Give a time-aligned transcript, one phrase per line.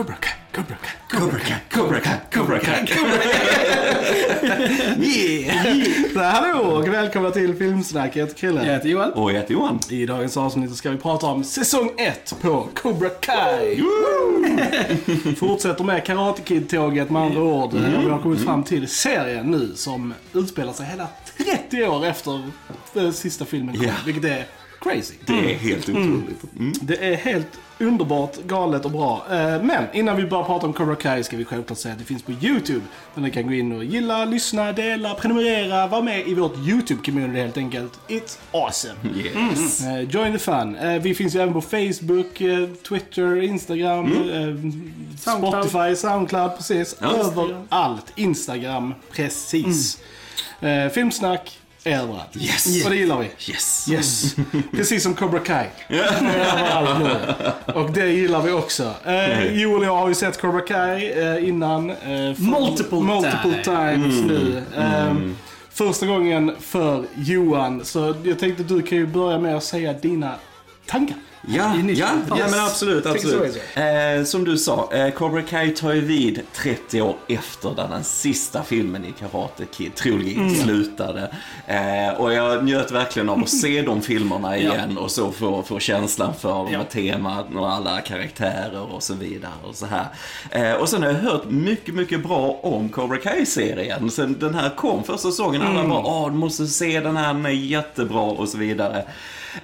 [0.00, 3.18] Cobra Kai, Cobra Kai, Cobra Kai, Cobra Kai, Cobra Kai, Cobra
[5.04, 6.12] Yeah!
[6.12, 8.16] Så, hallå och välkomna till Filmsnack.
[8.16, 8.66] Jag heter Chrille.
[8.66, 9.12] Jag heter Johan.
[9.12, 9.80] Och jag heter Johan.
[9.90, 13.82] I dagens avsnitt ska vi prata om säsong 1 på Cobra Kai.
[15.36, 17.74] Fortsätter med Karate Kid-tåget med andra ord.
[17.74, 17.94] Mm.
[17.94, 22.50] Och vi har kommit fram till serien nu som utspelar sig hela 30 år efter
[23.12, 23.90] sista filmen kom.
[24.06, 24.46] Vilket är
[24.80, 25.14] crazy.
[25.26, 26.44] Det är helt otroligt.
[26.58, 26.72] Mm.
[26.80, 27.46] Det är helt
[27.78, 29.26] underbart, galet och bra.
[29.30, 32.04] Eh, Men innan vi börjar prata om Cobra Kai ska vi självklart säga att det
[32.04, 32.80] finns på YouTube.
[33.14, 37.36] Där ni kan gå in och gilla, lyssna, dela, prenumerera, vara med i vårt YouTube-community
[37.36, 37.98] helt enkelt.
[38.08, 38.94] It's awesome!
[39.16, 39.84] Yes.
[39.84, 40.76] Eh, join the fun.
[40.76, 42.34] Eh, vi finns ju även på Facebook,
[42.88, 44.14] Twitter, Instagram,
[45.18, 45.64] Soundcloud.
[45.68, 46.96] Spotify, Soundcloud, precis.
[47.00, 47.08] Ja.
[47.16, 48.12] Överallt.
[48.16, 49.98] Instagram, precis.
[50.60, 52.36] Eh, filmsnack, överallt.
[52.36, 52.84] Yes.
[52.84, 53.24] Och det gillar vi.
[53.52, 53.88] Yes.
[53.90, 54.34] Yes.
[54.72, 55.66] Precis som Cobra Kai.
[55.88, 57.00] Överallt
[57.66, 57.72] nu.
[57.72, 58.94] Och det gillar vi också.
[59.04, 61.90] Eh, Joel och jag har ju sett Cobra Kai eh, innan.
[61.90, 61.96] Eh,
[62.38, 64.62] Multiple multiple times nu.
[64.76, 65.14] Eh,
[65.72, 67.84] Första gången för Johan.
[67.84, 70.34] Så jag tänkte du kan ju börja med att säga dina
[70.90, 71.16] tankar.
[71.48, 72.50] Ja, ja, ja Yes.
[72.50, 73.56] men absolut, absolut.
[73.74, 78.04] Eh, som du sa, eh, Cobra Kai tar ju vid 30 år efter där den
[78.04, 81.34] sista filmen i Karate Kid-trilogin slutade.
[81.66, 85.78] Eh, och jag njöt verkligen av att se de filmerna igen och så få, få
[85.78, 86.68] känslan för Ja.
[86.72, 86.84] ja.
[86.84, 90.06] temat och alla karaktärer och så vidare och så här.
[90.50, 94.10] Eh, och sen har jag hört mycket, mycket bra om Cobra Kai-serien.
[94.10, 97.46] Sen den här kom första säsongen, alla bara åh, du måste se den här, den
[97.46, 99.04] är jättebra och så vidare.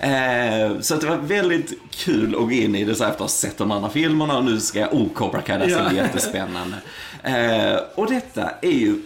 [0.01, 3.25] Eh, så att det var väldigt kul att gå in i det så här efter
[3.25, 5.89] att ha sett de andra filmerna och nu ska jag, oh Cobra Kai, det ska
[5.89, 6.77] bli jättespännande.
[7.23, 8.97] Eh, och detta är ju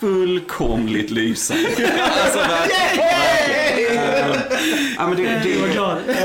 [0.00, 1.68] fullkomligt lysande.
[2.24, 2.38] alltså,
[4.98, 5.22] ja, men det,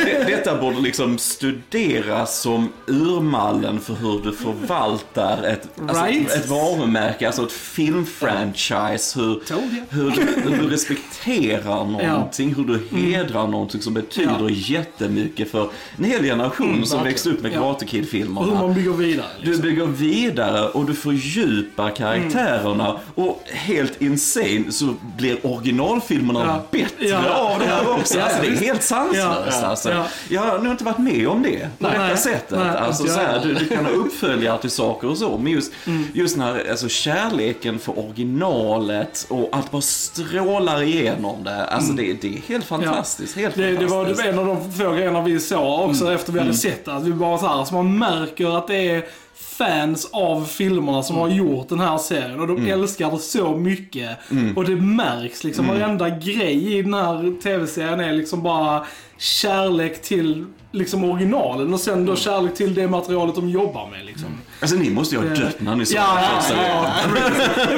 [0.05, 6.31] det, detta borde liksom studeras som urmallen för hur du förvaltar ett, alltså, Right.
[6.31, 9.19] ett varumärke, alltså ett filmfranchise.
[9.19, 9.41] Hur,
[9.89, 14.49] hur, du, hur du respekterar någonting, hur du hedrar någonting som betyder Ja.
[14.49, 17.03] jättemycket för en hel generation som verkligen.
[17.03, 17.53] växte upp med.
[17.53, 18.53] Karate Och hur Kid-filmerna.
[18.53, 19.25] man bygger vidare.
[19.41, 19.61] Du Liksom.
[19.69, 26.63] bygger vidare och du fördjupar karaktärerna och helt insane så blir originalfilmerna Ja.
[26.71, 27.29] bättre Ja.
[27.29, 28.17] av det här också.
[28.17, 28.62] Ja, Alltså, det är.
[28.63, 29.67] Helt sanslöst Ja.
[29.67, 29.89] alltså.
[29.91, 30.05] Ja.
[30.29, 31.99] Jag har nog inte varit med om det på Nej.
[31.99, 32.59] detta sättet.
[32.59, 35.71] Nej, alltså, så här, du, du kan ha uppföljare till saker och så, men just,
[35.87, 36.03] Mm.
[36.13, 41.65] just den här alltså, kärleken för originalet och att bara strålar igenom det.
[41.65, 43.35] Alltså det, det är helt fantastiskt.
[43.35, 43.73] Helt Mm.
[43.75, 44.27] Det, det var fantastiskt.
[44.29, 46.15] en av de få grejerna vi såg också Mm.
[46.15, 46.93] efter vi hade sett det.
[46.93, 49.03] Att vi bara så här, så man märker att det är
[49.35, 51.37] fans av filmerna som har Mm.
[51.37, 52.39] gjort den här serien.
[52.39, 54.17] Och de älskar det så mycket.
[54.55, 55.65] Och det märks liksom.
[55.65, 55.79] Mm.
[55.79, 58.85] Varenda grej i den här tv-serien är liksom bara
[59.17, 62.05] kärlek till liksom originalen och sen Mm.
[62.05, 64.27] då kärlek till det materialet de jobbar med liksom.
[64.61, 66.91] Alltså ni måste ju ha dött när ni såg Ja, den ja, första ja,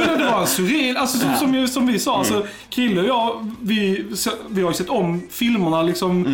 [0.10, 0.18] ja.
[0.18, 4.06] Det var en surreal, alltså som, som, som vi sa, alltså, Krille och jag, vi,
[4.50, 6.26] vi har ju sett om filmerna liksom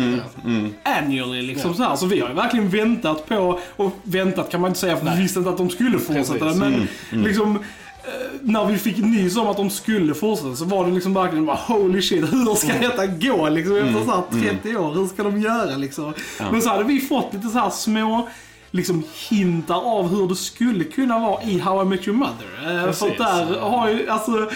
[0.84, 1.96] annually liksom så här.
[1.96, 5.22] Så vi har ju verkligen väntat på, och väntat kan man inte säga för vi
[5.22, 6.60] visste inte att de skulle fortsätta Precis.
[6.60, 6.70] det,
[7.10, 7.58] men liksom
[8.42, 11.56] när vi fick nys om att de skulle fortsätta så var det liksom verkligen bara
[11.56, 14.94] holy shit, hur ska detta gå liksom efter så här 30 år?
[14.94, 16.14] Hur ska de göra liksom?
[16.52, 18.28] Men så hade vi fått lite så här små
[18.70, 22.46] liksom hintar av hur det skulle kunna vara i How I Met Your Mother.
[22.64, 23.18] Eh, för Precis.
[23.18, 24.50] där har ju, alltså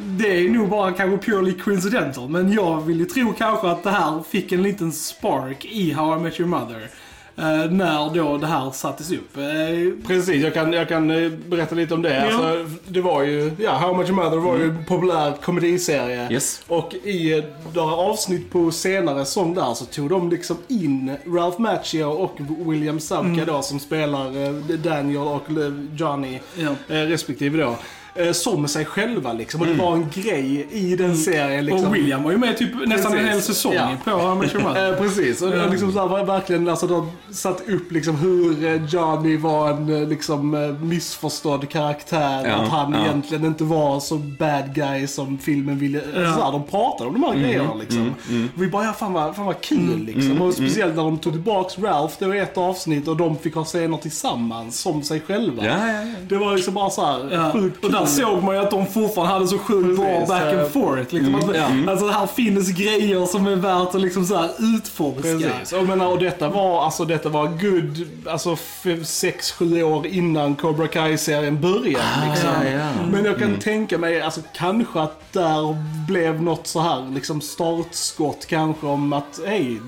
[0.00, 3.90] det är nog bara kanske purely coincidental, men jag vill ju tro kanske att det
[3.90, 6.88] här fick en liten spark i How I Met Your Mother.
[7.36, 9.36] Eh, när då det här sattes upp.
[9.36, 12.14] Eh, Precis, jag kan, jag kan eh, berätta lite om det.
[12.16, 12.22] Ja.
[12.24, 16.28] Alltså, det var ju, ja, How Much Your Mother var ju en populär komediserie.
[16.32, 16.62] Yes.
[16.68, 17.42] Och i
[17.74, 23.00] några avsnitt på senare sång där så tog de liksom in Ralph Macchio och William
[23.00, 26.70] Zabka då som spelar eh, Daniel och eh, Johnny Ja.
[26.94, 27.76] eh, respektive då.
[28.16, 29.60] Eh, Som sig själva liksom.
[29.60, 31.86] Och det var en grej i den serien liksom.
[31.88, 33.90] Och William var ju med typ nästan en hel säsong Ja.
[34.04, 34.92] på How I Met Your Mother.
[34.92, 38.64] Eh, precis, och var liksom så här, var verkligen, alltså de satt upp liksom hur
[38.64, 42.46] eh, Johnny var en liksom missförstådd karaktär.
[42.46, 43.00] Ja, att han ja.
[43.04, 46.00] egentligen inte var så bad guy som filmen ville.
[46.14, 46.34] Ja.
[46.34, 48.14] Så här, de pratade om de här Mm, grejerna liksom.
[48.54, 50.30] Vi bara, ja fan vad, fan vad kul liksom.
[50.30, 53.54] mm, och speciellt när de tog tillbaks Ralph, det var ett avsnitt och de fick
[53.54, 55.64] ha scener tillsammans som sig själva.
[55.66, 56.06] Ja, ja, ja.
[56.28, 58.24] Det var liksom bara så här sjukt där kul.
[58.24, 61.14] såg man ju att de fortfarande hade så sjukt bra back and forth.
[61.14, 61.34] Liksom.
[61.34, 61.90] Att, ja.
[61.90, 65.22] Alltså här finns grejer som är värt att liksom så här utforska.
[65.22, 65.72] Precis.
[65.72, 71.60] Och, menar, och detta var, alltså detta var good, alltså 6-7 år innan Cobra Kai-serien
[71.60, 72.28] började.
[72.30, 72.50] liksom.
[72.64, 72.88] ja, ja.
[73.10, 75.76] Men jag kan tänka mig, alltså kanske att där
[76.08, 79.80] blev något så här liksom startskott kanske om att, hej,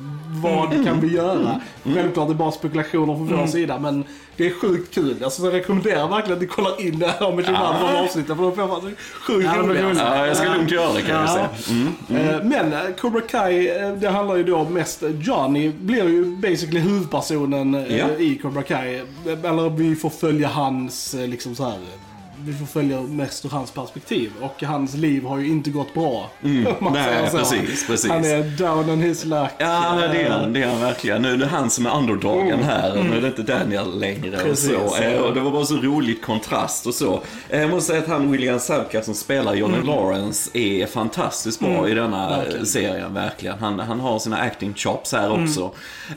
[0.42, 1.60] vad kan vi göra?
[1.94, 4.04] Självklart det är bara spekulationer från vår sida, men
[4.36, 5.16] det är sjukt kul.
[5.24, 7.58] Alltså, jag rekommenderar verkligen att ni kollar in det här med de Ja.
[7.58, 9.94] andra avsnitten, för de får faktiskt sjukt Ja, roliga.
[9.98, 11.48] Ja, jag ska lugnt göra det kan jag Ja.
[11.64, 11.78] säga.
[12.10, 12.28] Mm.
[12.28, 16.80] Eh, Men eh, Cobra Kai, eh, det handlar ju då mest, Johnny blir ju basically
[16.80, 18.06] huvudpersonen Ja.
[18.18, 19.02] i Cobra Kai.
[19.26, 21.78] Eller vi får följa hans, liksom så här.
[22.44, 24.32] Vi får följa mest ur hans perspektiv.
[24.40, 26.30] Och hans liv har ju inte gått bra.
[26.80, 28.10] man Nej, precis, precis.
[28.10, 29.50] Han är down on his luck.
[29.58, 31.22] Ja, det är han, det är han verkligen.
[31.22, 34.42] Nu är det han som är underdogen här, nu är det inte Daniel längre och
[34.42, 34.70] Precis.
[34.70, 34.96] så.
[35.02, 37.20] Eh, Och det var bara så roligt kontrast och så.
[37.48, 41.88] Eh, Jag måste säga att han, William Zabka som spelar Johnny Lawrence, är fantastiskt bra
[41.88, 42.66] i denna Verkligen.
[42.66, 43.58] serien, verkligen.
[43.58, 45.70] Han, han har sina acting chops här också.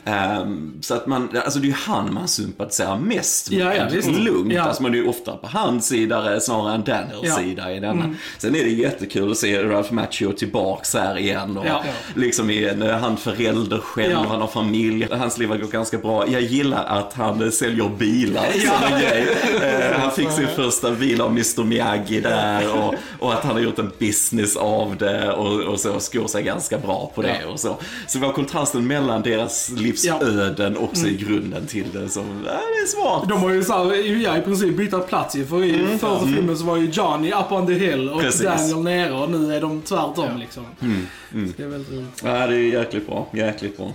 [0.04, 3.58] Ehm, så att man, alltså det är ju han man sympatiserar mest med.
[3.60, 4.08] Ja, ja, visst.
[4.10, 4.62] Lugnt, Ja.
[4.62, 7.34] alltså man är ju ofta på hans sida snarare än Daniels Ja.
[7.34, 8.14] sida i denna.
[8.38, 11.56] Sen är det jättekul att se Ralph Macchio tillbaks här igen.
[11.56, 11.84] Och Ja.
[12.14, 14.24] Liksom en, han förälder själv, Ja.
[14.28, 16.28] han har familj, hans liv har gått ganska bra.
[16.28, 19.26] Jag gillar att han eh, säljer bilar som en grej.
[19.62, 23.60] Eh, han fick sin första bil av Mr Miyagi där och, och att han har
[23.60, 27.60] gjort en business av det och, och så skor sig ganska bra på det och
[27.60, 27.76] så.
[28.06, 32.82] Så det var kontrasten mellan deras livsöden också i grunden till det som, ja, det
[32.82, 33.28] är smart.
[33.28, 35.46] De har ju så här, ja, i princip bytt plats ju.
[35.46, 38.42] För i första filmen så var ju Johnny up on the hill och Precis.
[38.42, 40.62] Daniel nere och nu är de tvärtom liksom.
[41.30, 42.22] Så det är väldigt roligt.
[42.24, 43.26] Ja, det är jäkligt bra.
[43.32, 43.92] Jäkligt bra.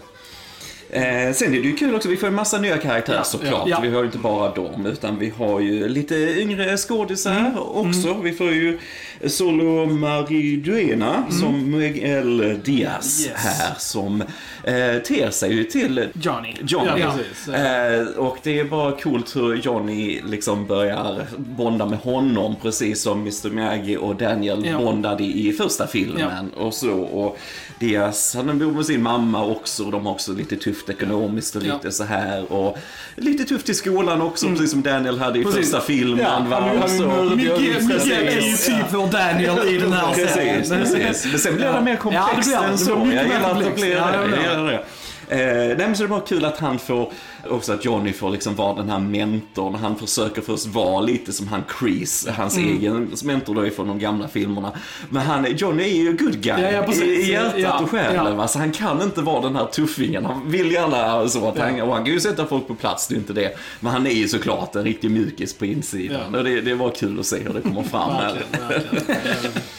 [0.89, 3.67] Eh, sen är det ju kul också, vi får en massa nya karaktärer såklart.
[3.69, 3.79] ja.
[3.81, 8.13] Vi har ju inte bara dem, utan vi har ju lite yngre skådisar också.
[8.13, 8.79] Vi får ju
[9.27, 13.35] Solo Mariduena som Miguel Diaz Yes.
[13.35, 14.23] här, som
[14.67, 16.55] eh, ter sig ju till Johnny.
[16.67, 17.01] Johnny.
[17.01, 17.47] Ja, precis.
[17.53, 23.19] Eh, och det är bara coolt hur Johnny liksom börjar bonda med honom precis som
[23.21, 24.77] Mr Miyagi och Daniel Ja.
[24.77, 26.51] bondade i första filmen.
[26.57, 26.91] Och så.
[26.93, 27.37] Och
[27.79, 31.63] Diaz, han bor med sin mamma också och de har också lite tufft ekonomiskt och
[31.65, 31.73] Ja.
[31.73, 32.51] lite så här.
[32.53, 32.77] Och
[33.15, 35.59] lite tufft i skolan också, precis som Daniel hade i Precis.
[35.71, 36.19] första filmen.
[36.19, 38.69] Ja, han är- han är Precis.
[38.69, 40.63] ju typ vår Daniel i den här Precis, serien.
[40.69, 41.25] precis.
[41.31, 42.65] Men sen blir det mer komplext Ja, det blir det.
[42.65, 42.95] än Det så.
[42.95, 43.81] blir mycket jag mer gillar att det komplext.
[43.83, 44.56] blir Ja, det.
[44.65, 44.83] Det.
[45.29, 47.11] Eh, nej, så det är bara kul att han får,
[47.49, 49.75] också att Johnny får liksom vara den här mentorn.
[49.75, 52.69] Han försöker först vara lite som han Chris, hans Mm.
[52.77, 54.71] egen mentor då ifrån de gamla filmerna.
[55.09, 58.37] Men han, Johnny är ju good guy Ja, ja, i, hjärtat Ja, och själen.
[58.37, 58.47] ja.
[58.47, 60.25] Så han kan inte vara den här tuffingen.
[60.25, 63.15] Han vill gärna så att han, och han kan ju sätta folk på plats, det
[63.15, 63.57] är inte det.
[63.79, 66.35] Men han är ju såklart en riktig mjukis på insidan.
[66.35, 68.13] Och det, det var kul att se hur det kommer fram.
[68.13, 69.51] Verkligen, verkligen.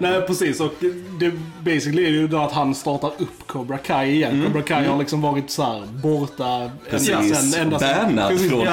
[0.00, 0.60] Nej, precis.
[0.60, 0.72] Och
[1.18, 1.32] det
[1.64, 4.42] basically är ju då att han startar upp Cobra Kai igen.
[4.46, 6.70] Cobra Kai har liksom varit så här borta Mm.
[6.90, 7.56] Precis.
[7.56, 8.16] ända sen...
[8.28, 8.66] Precis, från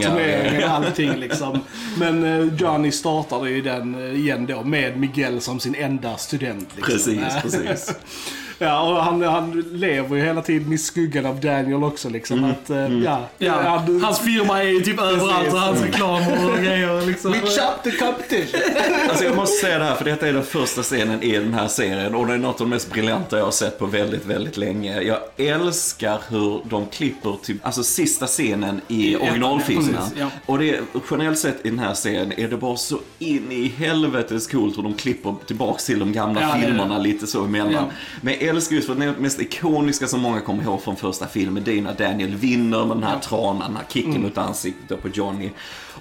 [0.00, 0.68] turneringar.
[0.68, 1.60] allting liksom.
[1.98, 6.68] Men eh, Johnny startade ju den eh, igen då med Miguel som sin enda student.
[6.76, 6.94] Liksom.
[6.94, 7.94] Precis, precis.
[8.58, 12.38] Ja, och han, han lever ju hela tiden i skuggan av Daniel också liksom.
[12.38, 12.50] Mm.
[12.50, 16.58] Att, eh, ja, Ja, han, hans firma är ju typ överallt och hans reklamer och
[16.58, 17.32] grejer liksom.
[17.32, 18.60] We chop the competition.
[19.08, 21.68] Alltså jag måste säga det här, för detta är den första scenen i den här
[21.68, 24.56] serien och det är något av det mest briljanta jag har sett på väldigt, väldigt
[24.56, 25.00] länge.
[25.00, 30.02] Jag älskar hur de klipper till, alltså sista scenen i originalfilmen.
[30.18, 30.26] ja.
[30.46, 30.80] Och det är,
[31.10, 34.82] generellt sett i den här serien är det bara så in i helvetes coolt hur
[34.82, 36.66] de klipper tillbaks till de gamla Ja, det är det.
[36.66, 37.72] filmerna lite så emellan.
[37.72, 37.84] Ja.
[38.20, 41.78] Men älskar just för det mest ikoniska som många kommer ihåg från första filmen, det
[41.78, 44.22] är när Daniel vinner med den här tranan, den här kicken Mm.
[44.22, 45.50] mot ansiktet på Johnny.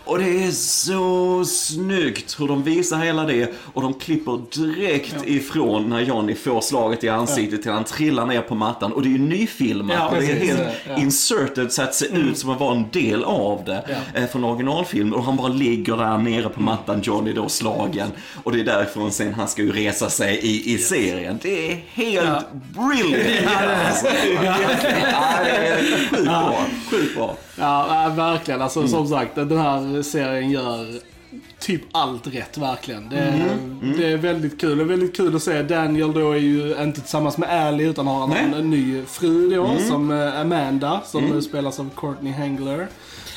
[0.05, 5.89] Och det är så snyggt hur de visar hela det och de klipper direkt ifrån
[5.89, 8.93] när Johnny får slaget i ansiktet till han trillar ner på mattan.
[8.93, 10.97] Och det är ju nyfilmat Ja, och det är helt Ja.
[10.97, 13.83] inserted så att det ser ut som att vara en del av det
[14.13, 14.21] Ja.
[14.21, 15.13] eh, från originalfilmen.
[15.13, 18.07] Och han bara ligger där nere på mattan, Johnny då slagen.
[18.43, 21.39] Och det är därifrån sen han ska ju resa sig i, i serien.
[21.41, 22.43] Det är helt Ja.
[22.87, 23.23] brilliant!
[24.43, 25.37] Jätte- ja,
[26.09, 26.65] sjukt bra.
[26.91, 27.35] Sjukt bra.
[27.59, 28.61] Ja, verkligen.
[28.61, 30.87] Alltså, Som sagt, den här serien gör
[31.59, 33.09] typ allt rätt verkligen.
[33.09, 33.57] Det är,
[33.97, 34.77] det är väldigt kul.
[34.77, 35.61] Det är väldigt kul att se.
[35.61, 40.11] Daniel då är ju inte tillsammans med Ali utan har en, ny fru då som
[40.11, 42.87] eh, Amanda som eh, spelas av Courtney Hengler.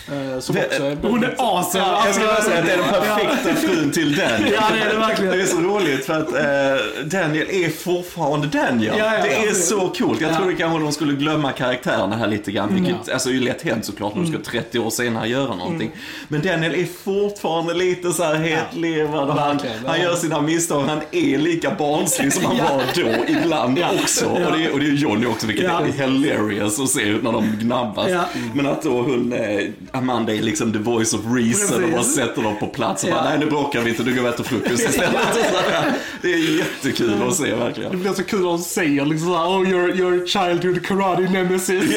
[0.08, 1.84] Eh, Som Det- också är Hon är awesome.
[1.84, 4.52] Jag Alltså, skulle bara säga att det är den perfekta frun till Daniel.
[4.54, 5.32] Ja, det är det verkligen.
[5.36, 8.94] Det är så roligt för att eh, Daniel är fortfarande Daniel.
[8.98, 9.48] Ja, ja, det ja.
[9.50, 10.20] är så coolt.
[10.20, 10.36] Jag Ja.
[10.36, 12.74] trodde kanske de skulle glömma karaktärerna här lite grann.
[12.74, 13.12] Vilket Ja.
[13.12, 14.42] alltså, är ju lätt hänt såklart när de Mm.
[14.44, 15.90] ska 30 år senare göra någonting.
[16.28, 19.28] Men Daniel är fortfarande lite så här hetlevrad.
[19.28, 20.02] och Han, han ja.
[20.02, 20.82] gör sina misstag.
[20.82, 24.26] Han är lika barnslig som han var då ibland också.
[24.26, 25.80] Och, det, är- och det är Johnny också, vilket Ja.
[25.80, 28.08] är hilarious att se när de gnabbas.
[28.10, 28.24] Ja.
[28.54, 32.14] Men att då hon, eh, Amanda är liksom the voice of reason och bara Precis.
[32.14, 33.14] sätter dem på plats och Ja.
[33.14, 35.14] bara, nej nu bråkar vi inte, nu går vi och äter frukost istället.
[35.36, 35.92] Och.
[36.22, 38.00] Det är jättekul att se Det verkligen.
[38.00, 41.68] blir så kul när de säger liksom såhär, oh your, your childhood karate nemesis.
[41.90, 41.96] det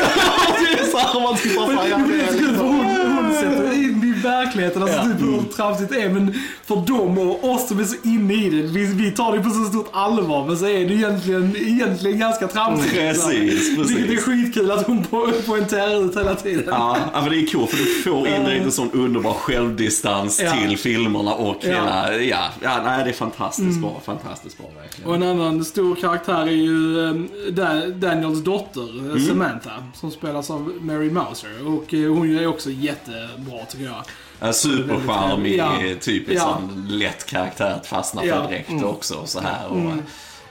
[0.80, 3.74] är såhär, man tittar såhär, ja, Det blir det så kul för hon, hon sätter
[3.74, 5.04] in det verkligheten, alltså Ja.
[5.04, 6.10] typ hur tramsigt det är.
[6.10, 6.34] Men
[6.66, 9.50] för dem och oss som är så inne i det, vi, vi tar det på
[9.50, 10.48] så stort allvar.
[10.48, 12.94] Men så är det egentligen, egentligen ganska tramsigt.
[12.94, 13.96] Precis, precis.
[13.98, 16.64] Det, det är skitkul att hon po- poängterar ut hela tiden.
[16.68, 20.52] Ja, men det är coolt för du får in lite sån underbar självdistans Ja.
[20.68, 21.70] till filmerna och Ja.
[21.70, 21.84] Mm.
[21.84, 25.10] hela, ja, ja, nej det är fantastiskt bra, fantastiskt bra verkligen.
[25.10, 27.14] Och en annan stor karaktär är ju eh,
[27.52, 29.20] Da- Daniels dotter, Mm.
[29.28, 31.68] Samantha, som spelas av Mary Mouser.
[31.68, 34.04] Och eh, hon är också jättebra tycker jag.
[34.40, 35.74] Ja, Supercharmig, Ja.
[36.02, 36.60] typisk Ja.
[36.62, 38.36] sån lätt karaktär att fastna för Ja.
[38.36, 38.50] Mm.
[38.50, 39.68] direkt också och så här.
[39.68, 39.92] Och,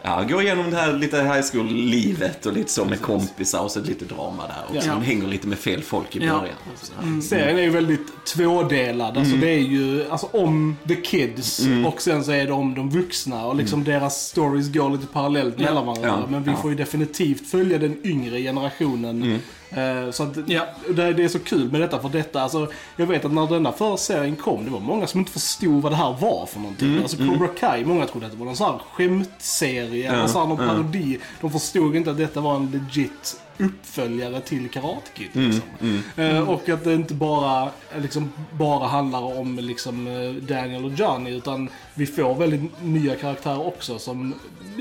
[0.02, 3.80] Ja, gå igenom det här lite high school-livet och lite så med kompisar och så
[3.80, 4.88] lite drama där också.
[4.88, 4.94] Ja.
[4.94, 6.38] De hänger lite med fel folk i Ja.
[6.38, 6.54] början.
[6.82, 7.20] så här.
[7.20, 9.18] Serien är ju väldigt tvådelad.
[9.18, 12.90] Alltså det är ju alltså, om the kids och sen så är det om de
[12.90, 13.46] vuxna.
[13.46, 16.08] Och liksom deras stories går lite parallellt mellan varandra.
[16.08, 16.26] Ja.
[16.30, 16.56] Men vi Ja.
[16.56, 19.38] får ju definitivt följa den yngre generationen.
[19.70, 20.66] Eh, så att Ja.
[20.90, 22.42] det, är så kul med detta för detta.
[22.42, 25.82] Alltså, jag vet att när denna förra serien kom, det var många som inte förstod
[25.82, 26.98] vad det här var för någonting.
[27.02, 30.12] Alltså Cobra Kai, många trodde att det var någon sån här skämtserie, Ja.
[30.12, 30.72] eller så här, någon Ja.
[30.72, 31.18] parodi.
[31.40, 35.28] De förstod inte att detta var en legit uppföljare till Karate Kid.
[35.32, 36.02] Liksom.
[36.16, 37.70] Eh, och att det inte bara,
[38.02, 43.66] liksom, bara handlar om liksom, eh, Daniel och Johnny utan vi får väldigt nya karaktärer
[43.66, 44.34] också som,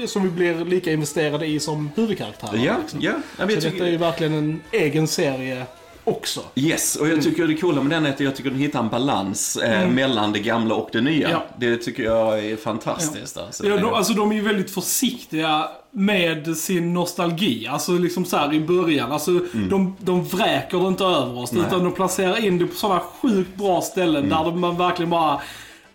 [0.07, 2.65] som vi blir lika investerade i som huvudkaraktärer.
[2.65, 3.01] Ja, liksom.
[3.01, 3.13] ja.
[3.37, 5.65] Så detta är ju verkligen en egen serie
[6.07, 6.41] också.
[6.55, 8.89] Yes, och jag tycker det coola med den är att jag tycker den hittar en
[8.89, 11.27] balans eh, mellan det gamla och det nya.
[11.27, 11.31] Mm.
[11.31, 11.55] Ja.
[11.57, 13.37] Det tycker jag är fantastiskt.
[13.37, 13.67] Alltså.
[13.67, 17.67] Ja, de, alltså de är ju väldigt försiktiga med sin nostalgi.
[17.67, 19.11] Alltså liksom så här i början.
[19.11, 19.31] Alltså
[19.69, 21.51] de, de vräker det inte över oss.
[21.51, 21.63] Nej.
[21.67, 25.41] Utan de placerar in det på sådana sjukt bra ställen där de, man verkligen bara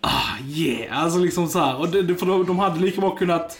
[0.05, 1.03] Ah, yeah.
[1.03, 1.79] Alltså liksom så här.
[1.79, 3.57] Och det, för de, de hade lika bra kunnat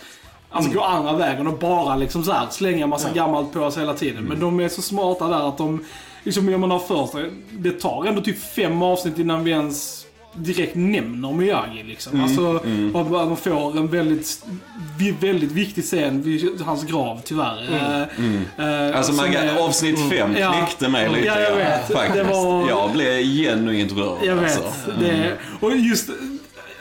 [0.53, 3.93] Alltså gå andra vägen och bara liksom så här slänga massa gammalt på oss hela
[3.93, 4.23] tiden.
[4.23, 5.85] Men de är så smarta där att de,
[6.23, 7.13] liksom jag menar först,
[7.51, 10.05] det tar ändå typ fem avsnitt innan vi ens
[10.35, 12.13] direkt nämner Miyagi liksom.
[12.13, 12.41] Mm, Alltså,
[12.93, 14.45] och man får en väldigt,
[15.21, 17.67] väldigt viktig scen vid hans grav tyvärr.
[17.73, 20.51] Eh, eh, Mm, Alltså som Magga, är- avsnitt fem Ja.
[20.53, 21.27] klickte mig lite.
[21.27, 21.91] Ja, jag vet.
[21.91, 22.13] Faktiskt.
[22.15, 24.17] Det var- Jag blev genuint rörd.
[24.23, 24.57] Jag vet.
[24.65, 24.91] Alltså.
[24.99, 26.09] Det, och just,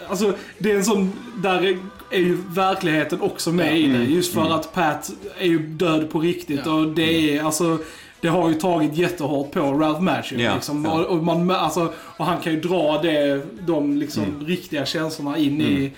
[0.09, 1.79] alltså det är en sån, där
[2.13, 4.05] är, ju verkligheten också med i det.
[4.05, 7.79] Just för att Pat är ju död på riktigt och det är alltså
[8.23, 10.41] det har ju tagit jättehårt på Ralph Macchio.
[10.41, 10.85] Ja, liksom.
[10.85, 10.93] ja.
[10.93, 15.61] Och, och, man, alltså, och han kan ju dra det, de liksom riktiga känslorna in
[15.61, 15.93] i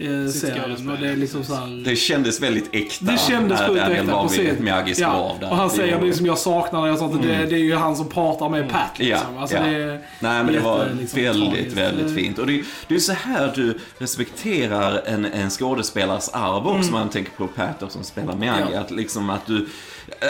[0.00, 0.88] eh, serien.
[0.90, 3.04] Och det är liksom så här, Det kändes väldigt äkta.
[3.04, 4.58] det kändes när sjukt äkta, precis.
[4.58, 5.50] Miyagis Ja, grav där.
[5.50, 7.74] och han Det säger var- det som jag saknar och sånt, det, det är ju
[7.74, 9.34] han som pratar med Pat liksom.
[9.34, 9.62] Ja, alltså, ja.
[9.62, 11.76] Det, Nej men det var liksom, väldigt, tragiskt.
[11.76, 12.38] väldigt fint.
[12.38, 16.92] Och det, det är så här du respekterar en, en skådespelares arv också.
[16.92, 18.60] Man tänker på Pat som spelar Miyagi.
[18.62, 18.72] Mm.
[18.74, 18.80] Ja.
[18.80, 19.68] Att liksom att du...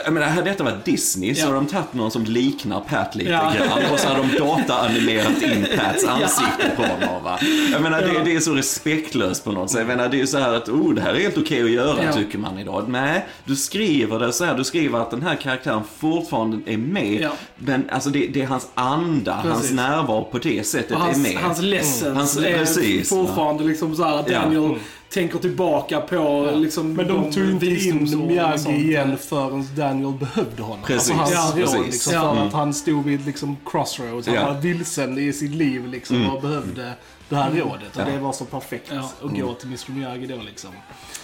[0.04, 1.46] Jag menar, hade detta varit Disney så Ja.
[1.46, 3.52] har de tagit någon som liknar Pat lite Ja.
[3.56, 3.92] grann.
[3.92, 7.24] Och så har de dataanimerat in Pats ansikte på honom.
[7.24, 7.38] Va?
[7.72, 9.78] Jag menar, det, det är så respektlöst på något sätt.
[9.78, 12.12] Jag menar, det är så här att oh, det här är helt okej att göra
[12.12, 12.84] tycker man idag.
[12.88, 14.54] Nej, du skriver det så här.
[14.54, 17.28] Du skriver att den här karaktären fortfarande är med.
[17.58, 19.76] Men alltså det, det är hans anda, hans Precis.
[19.76, 21.30] närvaro på det sättet hans, är med.
[21.30, 21.44] Mm.
[21.44, 24.16] hans lessons Hans- är precis, fortfarande liksom så här.
[24.28, 24.78] Daniel Mm.
[25.12, 30.84] Tänker tillbaka på liksom Men de tog inte in Miyagi igen förrän Daniel behövde honom.
[30.86, 31.80] Precis, Alltså hans ja, precis.
[31.92, 32.34] liksom, Ja.
[32.34, 34.26] för att han stod vid liksom, crossroads.
[34.26, 34.52] Han Ja.
[34.52, 36.92] var vilsen i sitt liv liksom, och behövde
[37.28, 37.96] det här rådet.
[37.96, 38.04] Och Ja.
[38.12, 39.10] det var så perfekt Ja.
[39.24, 40.70] att gå till Mr Miyagi då liksom.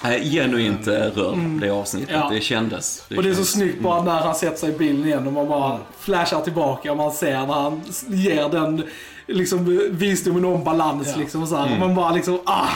[0.02, 2.10] Nej, genuint eh, rörd det avsnittet.
[2.12, 2.28] Ja.
[2.32, 3.04] Det kändes.
[3.08, 3.50] Det Och det är så kändes.
[3.52, 6.96] snyggt bara när han sätter sig i bilen igen och man bara flashar tillbaka och
[6.96, 8.82] man ser när han ger den
[9.28, 11.20] liksom visdomen om balans Ja.
[11.20, 11.72] liksom så här.
[11.72, 12.66] Och man bara liksom ah,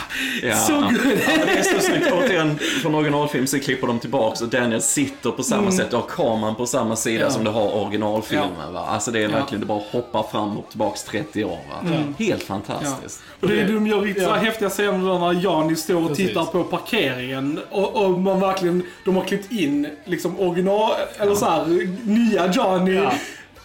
[0.42, 0.56] Ja.
[0.56, 0.90] så good!
[1.28, 2.12] Ja, det är så snyggt.
[2.12, 6.08] Återigen, från originalfilm så klipper de tillbaks och Daniel sitter på samma sätt och har
[6.08, 7.26] kameran på samma sida Mm.
[7.28, 7.34] Ja.
[7.34, 8.72] som du har originalfilmen.
[8.72, 8.86] Va?
[8.88, 9.28] Alltså det är Ja.
[9.28, 11.50] verkligen, det bara hoppar fram och tillbaks 30 år.
[11.70, 11.90] Va?
[12.18, 13.22] Helt fantastiskt.
[13.40, 14.34] Och det är de gör riktigt Ja.
[14.34, 16.26] häftiga scener när Jani står och Precis.
[16.28, 21.44] tittar på parkeringen och, och man verkligen, de har klippt in liksom original, eller så
[21.44, 21.64] här,
[22.02, 23.00] nya Johnny.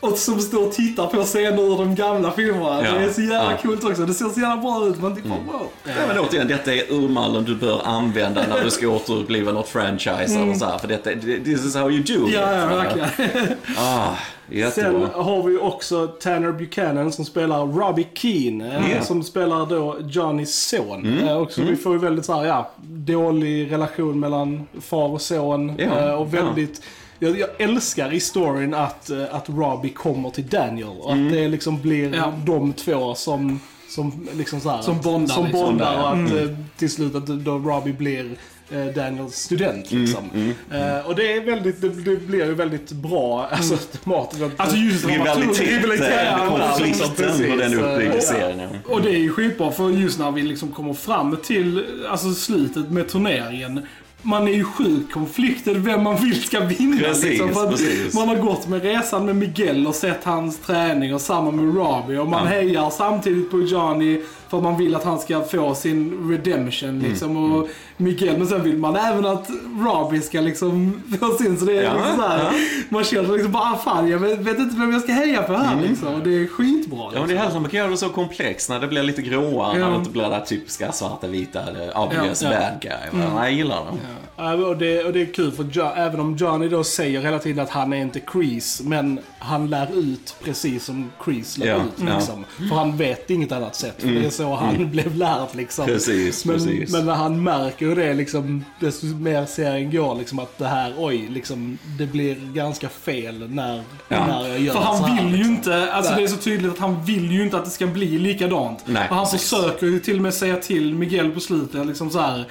[0.05, 0.11] Ja.
[0.11, 2.81] Och som står och tittar på scener ur de gamla filmerna.
[2.85, 2.91] Ja.
[2.99, 3.45] Det är så jävla Ja.
[3.49, 3.57] Mm.
[3.61, 4.05] coolt också.
[4.05, 5.01] Det ser så jävla bra ut.
[5.01, 5.67] Man bara wow.
[5.83, 10.39] Ja, men återigen, detta är urmallen du bör använda när du ska återuppliva något franchise
[10.39, 10.77] eller så här.
[10.77, 11.09] För detta,
[11.43, 12.33] this is how you do it.
[12.33, 13.09] Ja, ja, verkligen.
[13.77, 14.07] Ah,
[14.49, 15.09] Sen jättebra.
[15.23, 18.83] har vi också Tanner Buchanan som spelar Robbie Keane.
[18.95, 19.03] Ja.
[19.05, 21.05] Som spelar då Johnnys son.
[21.05, 21.27] Mm.
[21.27, 25.21] Eh, Och så Vi får ju väldigt så här, ja, dålig relation mellan far och
[25.21, 25.73] son.
[25.77, 26.81] Ja, eh, Och väldigt...
[27.25, 31.47] jag, jag älskar i storyn att, eh, att Robbie kommer till Daniel och att det
[31.47, 32.33] liksom blir Ja.
[32.45, 35.61] de två som som liksom så här, Som bondar, som liksom.
[35.65, 36.37] bondar och att Mm.
[36.49, 38.31] eh, till slut att då Robbie blir
[38.71, 40.29] eh, Daniels student liksom.
[40.33, 44.35] Mm, Eh, och det är väldigt, det, det blir ju väldigt bra, alltså temat.
[44.57, 48.21] Alltså just Rivalitet, Rivalitet, eh, konflikten och den uppbyggd i Ja.
[48.21, 48.59] serien.
[48.59, 48.93] ja.
[48.93, 52.89] Och det är ju skitbra för just när vi liksom kommer fram till alltså, slutet
[52.91, 53.87] med turneringen.
[54.27, 56.97] Man är ju sjukt konfliktad vem man vill ska vinna.
[56.97, 58.13] Precis, liksom, för att precis.
[58.15, 62.17] Man har gått med resan med Miguel och sett hans träning och samma med Robbie.
[62.17, 62.49] Och man Ja.
[62.49, 66.89] hejar samtidigt på Johnny för att man vill att han ska få sin redemption.
[66.89, 67.67] Mm, Liksom, och
[67.97, 71.57] Miguel, men sen vill man även att Robbie ska liksom få sin.
[71.57, 72.51] Så det är Ja, liksom så här, ja.
[72.89, 75.53] Man känner liksom bara, ah, fan jag vet, vet inte vem jag ska heja på
[75.53, 76.07] här liksom.
[76.13, 76.97] Och det är skitbra.
[77.01, 77.11] Mm.
[77.13, 79.03] Ja, men det är här som man kan göra det så komplext när det blir
[79.03, 79.73] lite gråa, Ja.
[79.73, 81.59] när det inte blir det typiska svarta, vita,
[81.95, 83.21] obvious Ja, bad guy.
[83.21, 83.43] va?
[83.43, 83.91] Jag gillar det.
[84.37, 87.39] Ja, och, det, och det är kul för jo, även om Johnny då säger hela
[87.39, 91.75] tiden att han är inte Crease, men han lär ut precis som Crease lär Ja,
[91.75, 91.81] ut.
[92.07, 92.15] ja.
[92.17, 92.45] Liksom.
[92.69, 93.95] För han vet inget annat sätt.
[94.01, 95.85] För det är så han blev lärd liksom.
[95.85, 96.91] Precis, men, precis.
[96.91, 100.93] men när han märker ju det liksom, desto mer serien går, liksom att det här,
[100.97, 104.27] oj, liksom, det blir ganska fel när, Ja.
[104.27, 105.55] när jag gör För så han här, vill ju liksom.
[105.55, 106.21] inte, alltså Nej.
[106.21, 108.83] det är så tydligt att han vill ju inte att det ska bli likadant.
[108.85, 109.49] Nej, och han precis.
[109.49, 112.45] försöker ju till och med säga till Miguel på slutet liksom så här.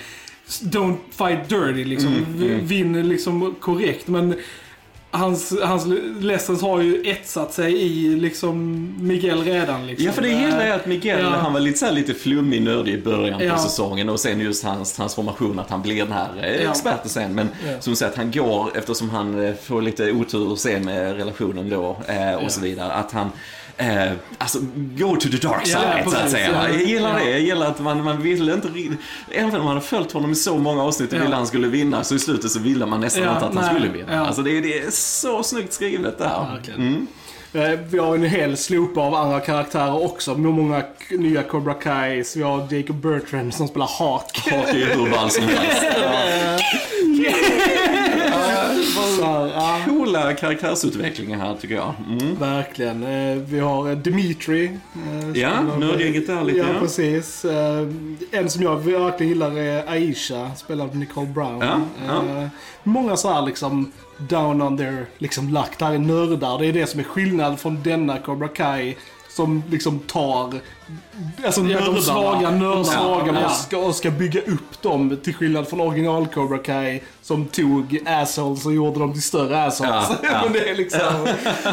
[0.62, 2.08] Don't fight dirty liksom.
[2.12, 4.08] Mm, V- Vinn liksom korrekt.
[4.08, 4.34] Men
[5.10, 5.86] hans, hans
[6.20, 10.06] lessons har ju etsat sig i liksom Miguel redan liksom.
[10.06, 11.28] Ja, för det gillar jag att Miguel, Ja.
[11.30, 13.58] han var lite, så här, lite flummig, nördig i början på Ja.
[13.58, 16.70] säsongen och sen just hans transformation, att han blir den här eh, Ja.
[16.70, 17.34] experten sen.
[17.34, 17.80] Men Ja.
[17.80, 22.34] som sagt, han går, eftersom han eh, får lite otur sen med relationen då eh,
[22.44, 23.30] och så vidare, att han
[23.76, 26.50] Eh, alltså, go to the dark side, Ja, så att säga.
[26.52, 26.68] ja.
[26.68, 27.30] Jag gillar det.
[27.30, 28.68] Jag gillar att man, man ville inte...
[29.30, 31.22] Även om man hade följt honom i så många avsnitt och Ja.
[31.22, 33.74] ville han skulle vinna, så i slutet så ville man nästan inte att han nej,
[33.74, 34.26] skulle vinna.
[34.26, 36.46] Alltså, det, är- det är så snyggt skrivet där.
[36.54, 37.06] Verkligen.
[37.52, 40.34] Eh, Vi har en hel slopa av andra karaktärer också.
[40.34, 42.36] Med många nya Cobra Kais.
[42.36, 44.38] Vi har Jacob Bertrand som spelar Hawk.
[44.50, 45.82] Hak är hur ball som helst.
[50.22, 51.94] Coola karaktärsutvecklingar här tycker jag.
[52.08, 52.34] Mm.
[52.38, 53.02] verkligen.
[53.02, 54.64] Eh, Vi har eh, Dimitri.
[54.94, 56.80] eh, Ja, nördgänget där lite, Ja, ja.
[56.80, 57.44] precis.
[58.30, 61.60] En som jag verkligen gillar är Aisha, spelad av Nicole Brown.
[61.60, 62.48] Ja, ja.
[62.82, 65.78] Många så här liksom down on their liksom luck.
[65.78, 66.58] Det här är nördar.
[66.58, 68.96] Det är det som är skillnad från denna Cobra Kai.
[69.36, 70.54] Som liksom tar
[71.44, 72.74] alltså Ja, de nördarna, svaga nördarna.
[72.74, 73.46] de svaga Ja.
[73.46, 77.98] och, ska, och ska bygga upp dem till skillnad från original Cobra Kai som tog
[78.06, 79.92] assholes och gjorde dem till större assholes.
[80.10, 80.40] Ja, ja.
[80.44, 81.00] men, det är liksom,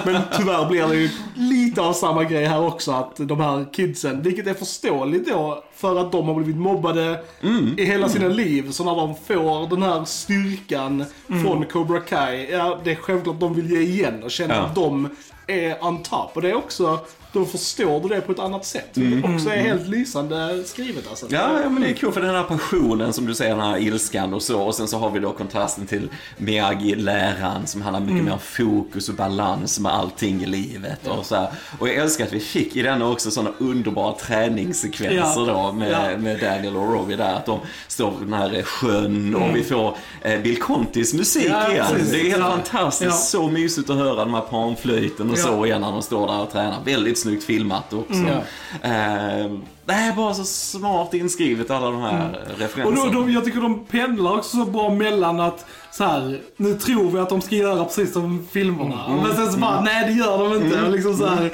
[0.06, 4.22] men tyvärr blir det ju lite av samma grej här också att de här kidsen,
[4.22, 7.74] vilket är förståeligt då för att de har blivit mobbade Mm.
[7.78, 8.72] i hela sina liv.
[8.72, 11.44] Så när de får den här styrkan Mm.
[11.44, 14.62] från Cobra Kai, ja det är självklart de vill ge igen och känna Ja.
[14.62, 15.10] att de
[15.48, 16.32] är on top.
[16.34, 17.00] Och det är också,
[17.34, 18.90] då förstår du det på ett annat sätt.
[18.94, 21.26] Vilket också är helt lysande skrivet alltså.
[21.28, 21.42] Mm.
[21.42, 23.78] Ja, ja, men det är kul för den här passionen som du säger, den här
[23.78, 24.62] ilskan och så.
[24.62, 29.10] Och sen så har vi då kontrasten till Miyagi-läran som handlar mycket mer om fokus
[29.10, 31.08] och balans med allting i livet.
[31.08, 31.48] Och, så här.
[31.80, 35.64] och jag älskar att vi fick i den också sådana underbara träningssekvenser Ja.
[35.70, 36.18] då med, Ja.
[36.18, 37.34] med Daniel och Robbie där.
[37.36, 41.72] Att de står vid den här sjön och vi får eh, Bill Contis musik Ja,
[41.72, 41.86] igen.
[41.92, 42.12] precis.
[42.12, 42.50] Det är helt Ja.
[42.52, 43.12] fantastiskt.
[43.12, 43.18] Ja.
[43.18, 45.44] Så mysigt att höra de här panflöjten och Ja.
[45.44, 46.78] så igen när de står där och tränar.
[46.86, 48.44] Väldigt snyggt filmat också.
[48.82, 49.52] Eh,
[49.92, 53.12] det är bara så smart inskrivet alla de här Och referenserna.
[53.12, 57.12] då, då, jag tycker de pendlar också så bra mellan att så här, nu tror
[57.12, 59.06] vi att de ska göra precis som filmerna.
[59.08, 60.82] Mm, Men sen så bara, nej det gör de inte.
[60.82, 61.52] Och liksom så här,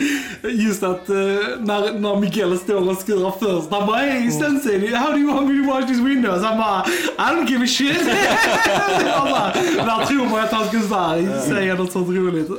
[0.50, 1.15] just att eh,
[1.60, 4.21] när, när Miguel står och skurar först, han bara Mm.
[4.21, 6.39] hey Sensei, how do you want me to watch this window?
[6.39, 6.86] Så han bara,
[7.17, 8.06] I don't give a shit.
[9.06, 9.54] bara,
[9.86, 12.50] där tror man att han skulle så här, säga något sånt roligt.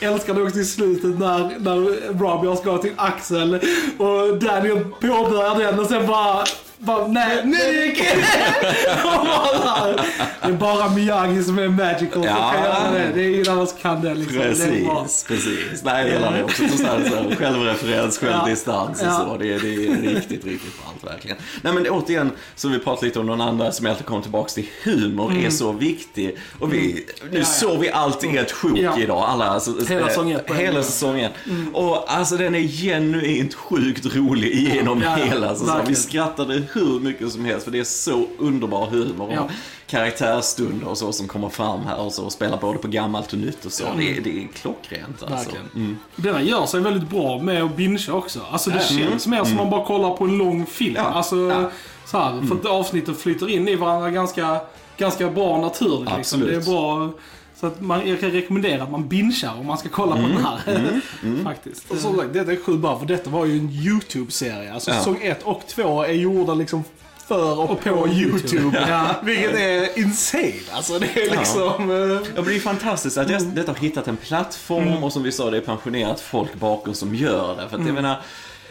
[0.00, 3.54] Älskar det också i slutet när, när Robbie ska till Axel
[3.98, 4.84] och Daniel
[5.24, 6.44] påbörjar den och sen bara
[6.84, 8.00] bara, nej, Nick!
[9.04, 9.92] Och bara,
[10.42, 12.52] det är bara Miyagi som är magical som Ja.
[12.54, 13.10] kan göra det.
[13.14, 14.38] Det är ingen annan som kan det liksom.
[14.38, 15.02] Det är bra.
[15.02, 15.84] Precis, precis.
[15.84, 16.62] Nej, jag gillar det också.
[16.68, 19.26] Så här, så självreferens, självdistans och Ja.
[19.28, 19.36] så.
[19.36, 21.36] Det är, det är riktigt, riktigt ballt verkligen.
[21.62, 24.48] Nej men återigen, som vi pratade lite om någon andra som jag alltid kommer tillbaka
[24.48, 24.66] till.
[24.84, 26.36] Humor är så viktig.
[26.60, 26.90] Och vi, nu
[27.24, 27.32] Mm.
[27.32, 27.44] Ja, ja.
[27.44, 28.98] såg vi allt i ett sjok Ja.
[28.98, 29.24] idag.
[29.28, 30.82] Alla, alltså, Hela eh, säsong ett Hela gång.
[30.82, 31.30] säsongen.
[31.72, 35.14] Och alltså den är genuint sjukt rolig ja.
[35.14, 35.84] hela säsongen.
[35.88, 39.32] Vi skrattade hur mycket som helst för det är så underbar humor.
[39.32, 39.40] Ja.
[39.40, 39.50] Och
[39.86, 43.38] karaktärstunder och så som kommer fram här och så och spelar både på gammalt och
[43.38, 43.84] nytt och så.
[43.96, 45.36] Det, är- det är klockrent alltså.
[45.36, 45.98] Verkligen.
[46.16, 48.40] Denna gör sig väldigt bra med att bingea också.
[48.50, 50.96] Alltså det känns mer som man bara kollar på en lång film.
[50.96, 51.06] Mm.
[51.08, 51.70] Ja, Alltså, ja.
[52.06, 54.60] så här, för att avsnitten flyter in i varandra ganska,
[54.98, 56.10] ganska bra naturligt.
[56.16, 56.40] Liksom.
[56.40, 57.10] Det är bra,
[57.64, 60.36] så att man, jag kan rekommendera att man bingear om man ska kolla på den
[60.44, 61.00] här.
[61.44, 61.90] Faktiskt.
[61.90, 64.72] Och som sagt, detta är sjukt bra för detta var ju en YouTube-serie.
[64.72, 64.96] Alltså Ja.
[64.98, 66.84] säsong 1 och 2 är gjorda liksom
[67.28, 68.38] för och, på, på YouTube.
[68.38, 68.84] YouTube.
[68.88, 69.14] Ja.
[69.22, 70.52] Vilket är insane.
[70.72, 71.90] Alltså det är liksom...
[71.90, 73.54] eh, Ja, men det är fantastiskt att mm.
[73.54, 77.14] detta har hittat en plattform och som vi sa, det är pensionerat folk bakom som
[77.14, 77.68] gör det.
[77.68, 78.16] För att jag menar,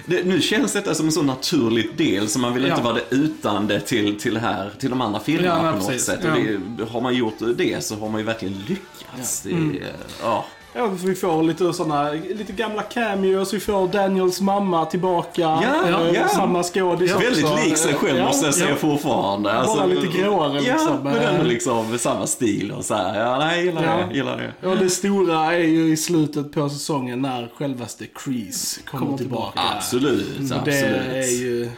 [0.05, 2.83] det, nu känns detta som en så naturlig del så man vill inte Ja.
[2.83, 6.05] vara det utan det till, till, här, till de andra filmerna Ja, på något precis.
[6.05, 6.19] sätt.
[6.23, 6.31] Ja.
[6.31, 6.39] Och
[6.77, 9.41] det, har man gjort det så har man ju verkligen lyckats.
[9.41, 10.45] Det, är, ja.
[10.75, 15.41] Ja, för vi får lite såna, lite gamla cameos, vi får Daniels mamma tillbaka.
[15.41, 16.27] Ja, eh, ja.
[16.27, 17.25] Samma skådis också.
[17.25, 18.75] Väldigt lik sig själv Ja, måste jag säga ja.
[18.75, 19.51] fortfarande.
[19.53, 21.03] Alltså, Bara lite gråare, Ja, liksom.
[21.03, 23.19] men ändå liksom samma stil och så här.
[23.19, 24.05] Ja, nej, gillar Ja.
[24.09, 24.15] det.
[24.15, 24.67] Gillar det.
[24.67, 29.51] Och det stora är ju i slutet på säsongen när självaste Kreese kommer, Kommer tillbaka.
[29.51, 29.75] tillbaka.
[29.77, 30.65] Absolut, Och absolut.
[30.65, 31.69] Det är ju...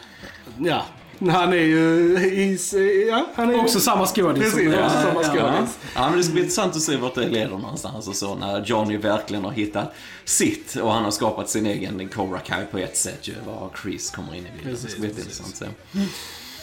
[0.57, 0.81] Ja.
[1.19, 2.17] Han är ju...
[2.19, 4.43] I, ja, han är ju- Också samma skådis.
[4.43, 5.37] Precis, Ja, samma ja, skådis.
[5.37, 5.65] ja.
[5.95, 8.65] Ja, men det ska bli intressant att se vart det leder någonstans och så när
[8.65, 9.93] Johnny verkligen har hittat
[10.25, 14.09] sitt och han har skapat sin egen Cobra Kai på ett sätt ju, var Chris
[14.11, 14.77] kommer in i bilden.
[14.83, 16.05] det ska bli Precis, intressant att se.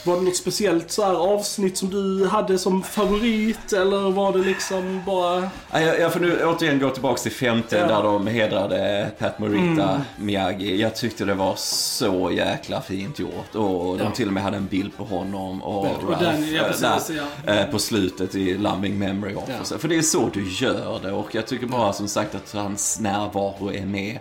[0.04, 3.72] Var det något speciellt så här avsnitt som du hade som favorit?
[3.72, 5.48] Eller var det liksom bara...
[5.72, 7.86] Ja, Jag, jag får nu återigen gå tillbaka till femte Ja.
[7.86, 10.80] där de hedrade Pat Morita Miyagi.
[10.80, 14.10] Jag tyckte det var så jäkla fint gjort och de Ja.
[14.10, 17.10] till och med hade en bild på honom och, Och Ralph den, ja, eh, precis,
[17.46, 19.72] där, eh, på slutet i Loving Memory of.
[19.80, 23.00] För det är så du gör det och jag tycker bara som sagt att hans
[23.00, 24.18] närvaro är med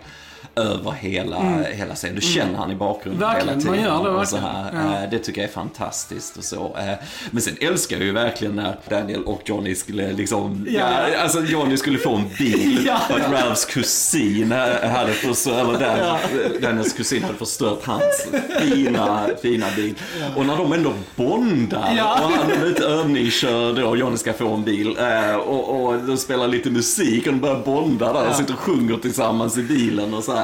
[0.56, 1.40] över hela,
[1.72, 2.14] hela scenen.
[2.16, 3.34] Du känner han i bakgrunden Mm.
[3.34, 3.90] Verkligen, hela man tiden.
[4.04, 4.70] gör det och så här.
[4.74, 5.02] Ja.
[5.04, 6.76] Eh, Det tycker jag är fantastiskt och så.
[6.78, 6.94] Eh,
[7.30, 10.80] Men sen älskar jag ju verkligen när Daniel och Johnny skulle liksom, Ja.
[11.12, 12.98] ja, alltså Johnny skulle få en bil Ja.
[13.08, 14.52] för att Ralphs kusin
[14.92, 16.18] hade förstört, eller Dan,
[16.62, 18.26] Daniels kusin hade förstört hans
[18.60, 19.94] fina, fina bil.
[20.36, 22.12] Och när de ändå bondar Ja.
[22.24, 26.16] och han är lite övningskörd och Johnny ska få en bil eh, och, och de
[26.16, 30.14] spelar lite musik och de börjar bonda där och sitter och sjunger tillsammans i bilen
[30.14, 30.41] och så här.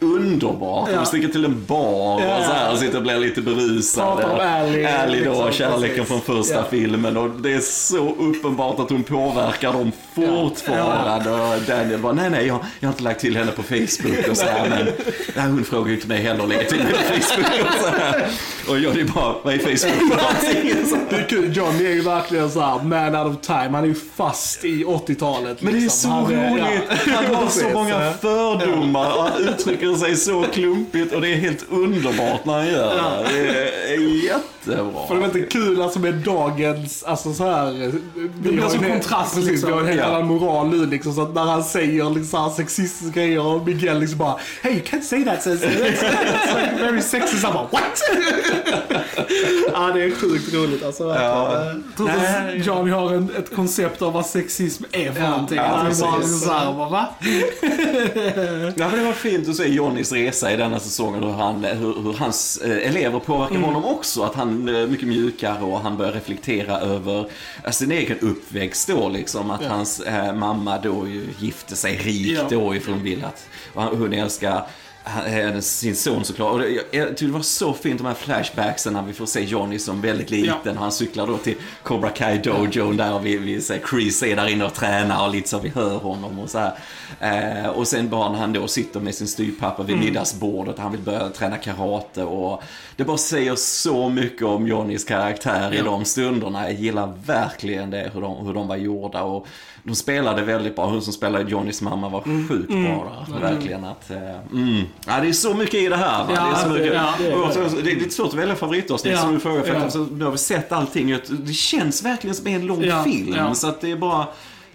[0.00, 0.88] Underbart.
[0.92, 0.96] Ja.
[0.96, 2.44] De sticker till en bar och Ja.
[2.46, 4.22] så här och sitter och blir lite berusade.
[4.22, 6.08] Pratar om Ally, Ally då, liksom, kärleken precis.
[6.08, 6.64] från första Ja.
[6.70, 11.30] filmen och det är så uppenbart att hon påverkar dem fortfarande.
[11.30, 14.36] Och Daniel bara, nej nej, jag, jag har inte lagt till henne på Facebook och
[14.36, 14.86] så här, men
[15.36, 17.88] nej, hon frågar ju inte mig heller att lägga till mig på Facebook och så
[17.88, 18.26] här.
[18.68, 20.20] Och Johnny bara, vad är Facebook
[21.10, 21.56] Det är kul.
[21.56, 23.68] Johnny är ju verkligen så här man out of time.
[23.72, 25.62] Han är ju fast i 80-talet.
[25.62, 26.10] Men det är liksom.
[26.10, 26.64] så Han roligt.
[27.06, 27.12] ja.
[27.16, 28.12] Han har så många ja.
[28.20, 33.32] fördomar och uttrycker sig så klumpigt och det är helt underbart när han gör det.
[33.32, 33.98] Det är
[34.70, 35.06] jättebra.
[35.08, 37.92] För det är inte kul alltså med dagens, alltså så här.
[38.42, 39.68] Det blir så kontrast, Precis, liksom.
[39.68, 40.04] vi har en helt Ja.
[40.06, 41.12] annan moral nu liksom.
[41.14, 44.72] Så att när han säger liksom så här sexistiska grejer och Miguel liksom bara Hey
[44.72, 45.62] you can't say that sis.
[45.64, 47.44] It's like very sexist.
[47.44, 48.00] Han bara what?
[49.72, 51.06] ja det är sjukt roligt alltså.
[51.08, 51.84] verkligen.
[51.96, 55.56] Trots att Johnny har en, ett koncept av vad sexism är för Ja, någonting.
[55.56, 57.06] ja, Han är bara så här, bara, va?
[58.76, 62.02] Ja, men det var fint att se Johnnys resa i denna säsongen hur, han, hur,
[62.02, 64.22] hur hans eh, elever påverkar honom också.
[64.22, 67.30] Att han är mycket mjukare och han börjar reflektera över
[67.64, 69.50] eh, sin egen uppväxt då liksom.
[69.50, 69.68] Att Ja.
[69.68, 72.46] hans eh, mamma då ju gifte sig rik Ja.
[72.50, 74.66] då ifrån vill att och han- hon älskar
[75.26, 76.52] eh, sin son såklart.
[76.52, 79.26] Och det, jag, jag tyckte det var så fint de här flashbacksen när vi får
[79.26, 80.56] se Johnny som väldigt liten.
[80.64, 80.72] Ja.
[80.78, 84.48] Han cyklar då till Cobra Kai Dojo där och vi, vi ser Chris är där
[84.48, 86.74] inne och tränar och lite så vi hör honom och så här.
[87.20, 91.00] Eh, och sen bara när han då sitter med sin styvpappa vid middagsbordet, han vill
[91.00, 92.62] börja träna karate och
[92.96, 95.84] det bara säger så mycket om Johnnys karaktär i Ja.
[95.84, 96.64] de stunderna.
[96.70, 99.46] Jag gillar verkligen det, hur de, hur de var gjorda och
[99.86, 100.86] de spelade väldigt bra.
[100.86, 103.40] Hon som spelade Johnnys mamma var sjukt bra där.
[103.40, 104.16] Verkligen att, eh,
[104.52, 104.84] mm.
[105.06, 106.26] Ja, det är så mycket i det här.
[106.28, 106.94] Ja, det, är så mycket.
[106.94, 107.90] ja, det är det.
[107.90, 109.84] är lite svårt att välja favoritavsnitt Ja, som du frågar för att ja.
[109.84, 111.18] alltså, nu har vi sett allting.
[111.28, 113.54] Det känns verkligen som en lång film.
[113.54, 114.26] Så att det är bara...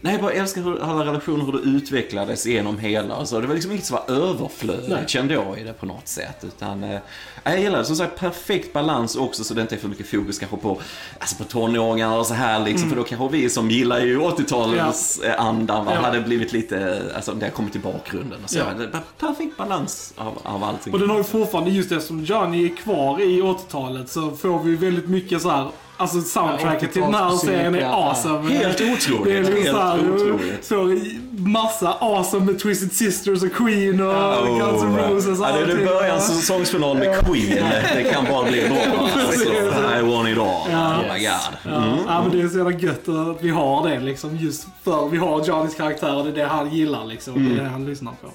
[0.04, 3.16] Nej, jag bara älskar hur, alla relationer, hur det utvecklades genom hela.
[3.16, 5.04] Alltså, det var liksom inget som var överflödigt Nej.
[5.08, 6.44] kände jag i det på något sätt.
[6.44, 7.00] Utan, eh,
[7.44, 7.86] jag gillar det.
[7.86, 10.82] Som sagt, perfekt balans också så det inte är för mycket fokus kanske på,
[11.20, 12.90] alltså på tonåringar och så här liksom.
[12.90, 15.34] För då kanske vi som gillar ju 80-talets ja.
[15.34, 16.02] andan va, Ja.
[16.02, 18.40] hade blivit lite, alltså det har kommit i bakgrunden.
[18.44, 18.58] Och så.
[18.58, 18.66] Ja.
[18.78, 20.94] Det perfekt balans av, av allting.
[20.94, 24.76] Och den har ju fortfarande, just eftersom Johnny är kvar i 80-talet så får vi
[24.76, 25.70] väldigt mycket så här.
[26.02, 28.50] Alltså soundtracket till den här 80-talsmusik, serien är awesome.
[28.54, 29.24] Helt otroligt.
[29.26, 30.68] Det är liksom Helt så här, otroligt.
[30.68, 35.52] får massa awesome med Twisted Sisters och Queen och Oh, Guns N' Roses och ja,
[35.52, 35.86] det är allting.
[35.86, 37.66] början säsongsfinal med Queen.
[37.96, 38.78] Det kan bara bli bra.
[39.04, 39.50] Alltså,
[40.00, 40.72] I want it all.
[40.72, 40.88] Ja.
[40.96, 41.74] Oh my god.
[41.74, 44.38] Ja, ja, men det är så jävla gött att vi har det liksom.
[44.38, 47.34] Just för vi har Johnnys karaktär och det är det han gillar liksom.
[47.34, 47.64] Det är Mm.
[47.64, 48.28] det han lyssnar på.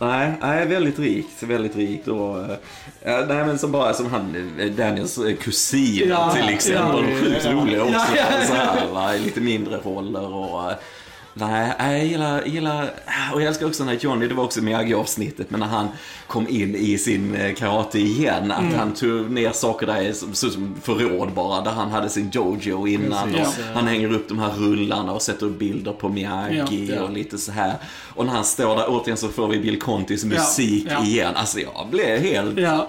[0.00, 1.42] Nej, nej, väldigt rikt.
[1.42, 2.08] Väldigt rikt.
[2.08, 2.56] Och, eh,
[3.04, 7.04] ja, nej, men som bara som han, eh, Daniels eh, kusin Ja, till exempel.
[7.10, 7.52] ja, sjukt ja.
[7.52, 7.94] roliga också.
[7.94, 8.46] Ja, ja, ja.
[8.46, 10.72] Så här, va, lite mindre roller och...
[11.36, 12.90] Nej, jag gillar, jag gillar,
[13.34, 15.88] och jag älskar också när Johnny, det var också Miyagi-avsnittet, men när han
[16.26, 18.74] kom in i sin eh, karate igen, att Mm.
[18.78, 23.32] han tog ner saker där som, som förråd bara, där han hade sin dojo innan.
[23.32, 23.66] Precis, och ja.
[23.74, 27.02] Han hänger upp de här rullarna och sätter upp bilder på Miyagi Ja, ja.
[27.02, 27.74] och lite så här.
[28.14, 31.32] Och när han står där, återigen så får vi Bill Contis musik igen.
[31.36, 32.88] Alltså jag blev helt, Ja.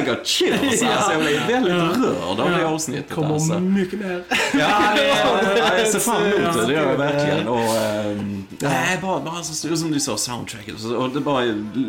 [0.00, 1.12] I got chills alltså.
[1.12, 3.58] Jag blev väldigt rörd av det avsnittet Kommer alltså.
[3.60, 4.22] mycket mer.
[4.52, 5.40] Ja, ja,
[5.78, 6.96] jag ser fram emot det, det gör jag Ja.
[6.96, 7.48] verkligen.
[7.48, 10.74] Och, ehm, nej, bara, bara så, som du sa, soundtracket.
[10.74, 11.44] Och, så- och det bara,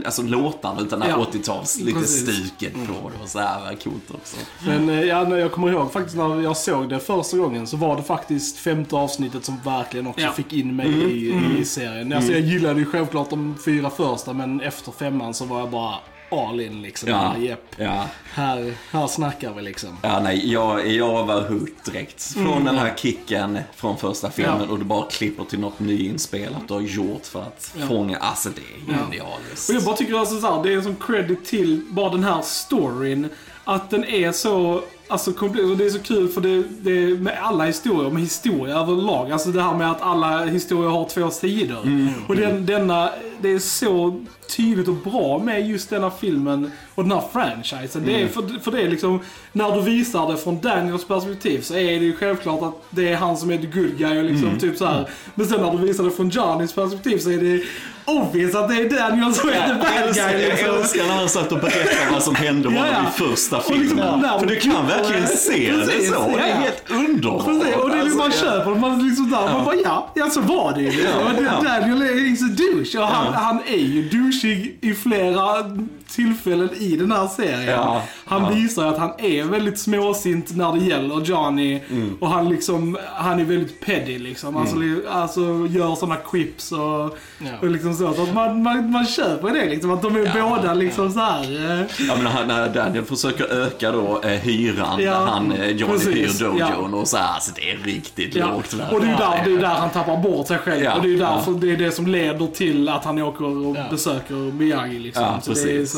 [0.06, 1.16] alltså låtarna utan Ja.
[1.32, 2.24] 80-tals, lite Precis.
[2.24, 4.38] stuket på det och så här, var coolt också.
[4.66, 7.78] Men eh, ja, när jag kommer ihåg faktiskt när jag såg det första gången så
[7.78, 10.32] var det faktiskt femte avsnittet som verkligen också Ja.
[10.32, 12.14] fick in mig i, i serien.
[12.14, 15.96] Alltså, jag gillade ju självklart de fyra första men efter femman så var jag bara
[16.32, 17.10] all in liksom.
[17.10, 17.36] Ja.
[17.40, 17.56] Ja.
[17.78, 18.08] Ja.
[18.34, 19.98] här, här snackar vi liksom.
[20.02, 22.24] Ja, nej, jag, jag var hooked direkt.
[22.34, 24.70] Från den här kicken från första filmen Mm.
[24.70, 27.88] Och du bara klipper till något nyinspelat du har gjort för att Ja.
[27.88, 28.62] fånga, alltså det
[28.94, 29.70] är genialiskt.
[29.70, 32.24] Och jag bara tycker alltså så här, det är en sån credit till bara den
[32.24, 33.30] här storyn.
[33.64, 35.32] Att den är så, alltså
[35.78, 39.32] det är så kul för det, det med alla historier, med historia överlag.
[39.32, 41.78] Alltså det här med att alla historier har två sidor.
[42.28, 43.10] Och den, denna,
[43.42, 44.26] det är så
[44.58, 48.04] tydligt och bra med just denna filmen och den här franchisen.
[48.06, 49.20] Det är för, för det är liksom,
[49.52, 53.16] när du visar det från Daniels perspektiv så är det ju självklart att det är
[53.16, 55.10] han som är the good guy och liksom typ så här.
[55.36, 57.64] Men sen när du visar det från Johnnys perspektiv så är det
[58.06, 60.42] obvious att det är Daniel som är the bad guy.
[60.42, 60.76] jag Liksom.
[60.76, 63.28] älskar när han satt och berättade vad som hände honom Ja, ja.
[63.28, 64.40] i första liksom filmen.
[64.40, 66.28] För du kan verkligen se det så.
[66.38, 67.46] Det är helt underbart.
[67.46, 70.30] Precis, och det är liksom, man Alltså, köper man liksom där, man bara ja, ja
[70.30, 70.92] så var det ju.
[70.92, 71.10] Liksom.
[71.46, 71.62] Ja.
[71.70, 75.56] Daniel är a douche och han, är ju douchig i flera
[76.10, 77.64] tillfällen i den här serien.
[77.64, 78.50] Ja, Han ja.
[78.50, 82.18] visar att han är väldigt småsint när det gäller Johnny Mm.
[82.20, 84.58] och han liksom, han är väldigt petty liksom.
[84.58, 87.48] Alltså, li- alltså gör sådana quips och, Ja.
[87.62, 88.14] och liksom så.
[88.14, 91.20] så att man, man, man köper det liksom, att de är Ja, båda liksom så
[91.20, 91.44] här.
[91.44, 95.68] eh, Ja, men när, när Daniel försöker öka då eh, hyran, Ja, när han, eh,
[95.72, 96.58] Johnny precis, hyr dojon
[96.92, 96.98] ja.
[96.98, 98.96] och så här, så det är riktigt Ja, lågt värde.
[98.96, 100.84] och det är, ju där, det är där han tappar bort sig själv.
[100.84, 101.30] Ja, och det är ju ja.
[101.36, 103.84] därför det är det som leder till att han åker och Ja.
[103.92, 105.24] besöker Miyagi liksom.
[105.24, 105.92] Ja, så det är precis.
[105.92, 105.98] så,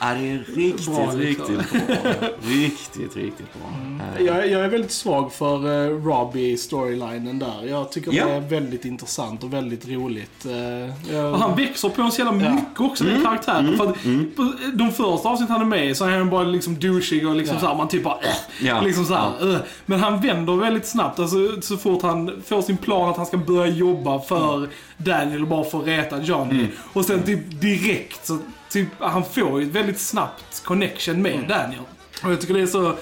[0.00, 1.20] Ja, det är riktigt, Bra, liksom.
[1.20, 2.28] riktigt bra.
[2.42, 3.70] Riktigt, riktigt bra.
[4.18, 7.68] Eh, Jag, jag är väldigt svag för uh, Robbie-storylinen där.
[7.68, 8.26] Jag tycker Ja.
[8.26, 10.46] det är väldigt intressant och väldigt roligt.
[10.46, 12.54] Eh, jag- och han växer på en så jävla Ja.
[12.54, 13.14] mycket också, Mm.
[13.14, 13.76] den karaktären.
[13.76, 13.96] För att
[14.36, 17.54] på de första avsnitten han är med så är han bara liksom douchig och liksom
[17.56, 17.60] Ja.
[17.60, 18.80] så här, man typ bara äh, Ja.
[18.80, 19.60] liksom så här, äh.
[19.86, 23.36] Men han vänder väldigt snabbt, alltså så fort han får sin plan att han ska
[23.36, 26.54] börja jobba för Daniel och bara få reta Johnny.
[26.54, 26.66] Mm.
[26.92, 28.38] Och sen typ direkt så,
[28.70, 31.80] typ, han får ju ett väldigt snabbt connection med Daniel.
[32.24, 32.94] Och jag tycker det är så,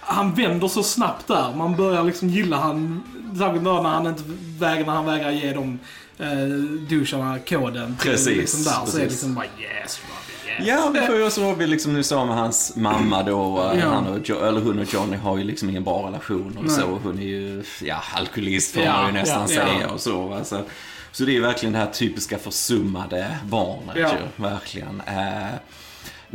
[0.00, 1.54] han vänder så snabbt där.
[1.56, 3.02] Man börjar liksom gilla han,
[3.38, 4.22] särskilt när han inte
[4.58, 5.78] vägrar, när han vägrar ge dem
[6.22, 7.96] eh, koden.
[8.00, 9.10] till Precis, Liksom där, så är det precis.
[9.10, 10.68] liksom bara yes, Robbie, yes.
[10.68, 13.88] Ja, vi får ju också Robbie, liksom du sa med hans mamma då, eh, Ja.
[13.88, 16.74] han och jo, eller hon och Johnny har ju liksom ingen bra relation och Nej.
[16.76, 16.86] så.
[17.02, 20.34] Hon är ju, ja, alkoholist får Ja, man ju nästan ja, säga och så.
[20.34, 20.64] Alltså.
[21.12, 25.02] Så det är verkligen det här typiska försummade barnet ju, verkligen.
[25.06, 25.46] Eh,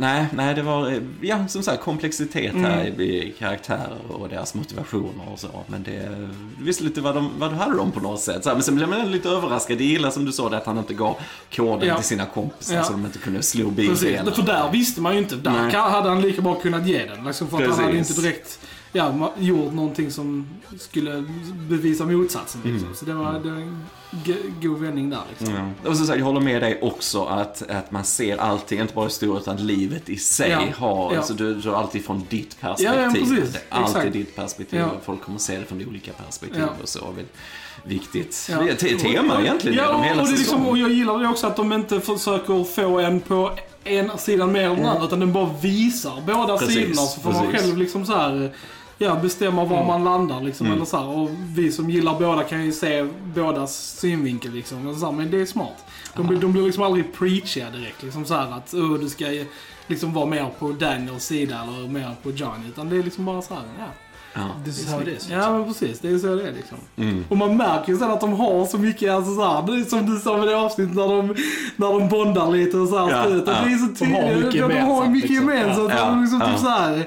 [0.00, 3.00] nej, nej, det var, ja, som sagt, komplexitet här Mm.
[3.00, 5.48] i, karaktärer och deras motivationer och så.
[5.66, 6.28] Men det,
[6.60, 8.42] visst lite vad de, vad de hade de på något sätt.
[8.44, 9.78] Så här, men sen blev man lite överraskad.
[9.78, 11.16] Det gillar som du sa, det att han inte gav
[11.56, 11.96] koden Ja.
[11.96, 12.84] till sina kompisar Ja.
[12.84, 14.30] så de inte kunde slå Precis, bildelarna.
[14.32, 15.36] för där visste man ju inte.
[15.36, 15.74] Där Nej.
[15.74, 17.24] hade han lika bra kunnat ge den.
[17.24, 18.10] Liksom, för att han hade Precis.
[18.10, 18.58] inte direkt
[18.92, 20.48] ja, gjort någonting som
[20.78, 21.24] skulle
[21.68, 22.60] bevisa motsatsen.
[22.64, 22.84] Liksom.
[22.84, 22.94] Mm.
[22.96, 23.84] Så det var, det var en
[24.62, 25.20] god vändning där.
[25.30, 25.54] Liksom.
[25.82, 25.90] Ja.
[25.90, 29.04] Och som sagt, jag håller med dig också att, att man ser allting, inte bara
[29.04, 30.62] historien utan livet i sig Ja.
[30.76, 31.18] har, Ja.
[31.18, 33.00] alltså du, har alltid från ditt perspektiv.
[33.00, 33.52] Ja, precis.
[33.52, 34.12] Det är alltid Exakt.
[34.12, 37.14] ditt perspektiv och folk kommer se det från olika perspektiv och så.
[37.84, 38.48] Viktigt.
[38.50, 38.58] Ja.
[38.62, 41.46] Det är tema egentligen Ja, genom hela och, det liksom, och jag gillar det också
[41.46, 43.50] att de inte försöker få en på
[43.84, 46.94] ena sidan mer än den andra, utan den bara visar båda Precis, sidorna.
[46.96, 47.60] Så får man precis.
[47.60, 48.52] själv liksom så här,
[48.98, 50.40] ja, bestämma var man landar.
[50.40, 50.76] Liksom, Mm.
[50.76, 51.06] eller så här.
[51.08, 54.52] Och vi som gillar båda kan ju se bådas synvinkel.
[54.52, 54.82] Liksom.
[54.82, 55.84] Men, så här, men det är smart.
[56.16, 58.02] De, blir- de blir liksom aldrig preachiga direkt.
[58.02, 59.24] Liksom så här att oh, du ska
[59.86, 62.68] liksom vara mer på Daniels sida eller mer på Johnny.
[62.68, 63.84] Utan det är liksom bara så här, ja.
[64.34, 64.40] Ja.
[64.64, 65.28] This is how it is.
[65.30, 65.98] Ja, men precis.
[66.00, 66.78] Det är så det är liksom.
[66.96, 67.24] Mm.
[67.28, 69.84] Och man märker ju sen att de har så mycket, alltså så här, det är
[69.84, 71.34] som du sa med det avsnittet när de,
[71.76, 73.10] när de bondar lite och så här.
[73.10, 73.54] Ja, slutet.
[73.58, 73.64] ja.
[73.66, 74.44] Det är så De har tydligt.
[74.46, 75.48] mycket de, de har gemensamt, mycket liksom.
[75.48, 75.92] gemensamt.
[75.96, 76.50] Ja, liksom ja.
[76.50, 77.04] typ så, här.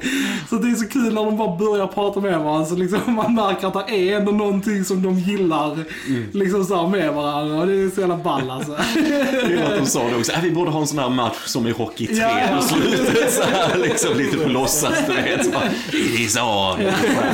[0.49, 2.65] så det är så kul när de bara börjar prata med varandra.
[2.65, 6.25] Så liksom man märker att det är ändå någonting som de gillar Mm.
[6.31, 7.60] liksom så här med varandra.
[7.62, 8.77] Och det är så jävla ball alltså.
[8.95, 10.31] Jag gillar att de sa det också.
[10.31, 12.57] Äh, vi borde ha en sån här match som i Hockey 3 Ja, ja.
[12.57, 13.34] på slutet.
[13.34, 15.45] Så här, liksom lite på låtsas, du vet.
[15.45, 15.51] Så
[15.97, 16.79] It is on.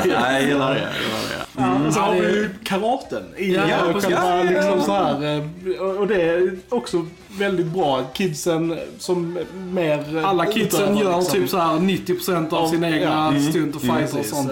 [0.09, 0.81] Ja, jag gillar det.
[0.81, 1.61] Jag gillar det.
[1.61, 1.85] Mm.
[1.87, 4.09] Och så har vi ju karaten i Ja, ja, precis.
[4.15, 5.35] själva Ja, liksom så här.
[5.37, 7.05] eh, och- Och det är också
[7.39, 8.03] väldigt bra.
[8.13, 9.39] Kidsen som
[9.71, 10.23] mer...
[10.25, 11.39] Alla kidsen gör liksom.
[11.41, 13.49] typ så här 90% av Av- sina egna ja.
[13.51, 14.29] stunt och fighter och precis.
[14.29, 14.51] sånt.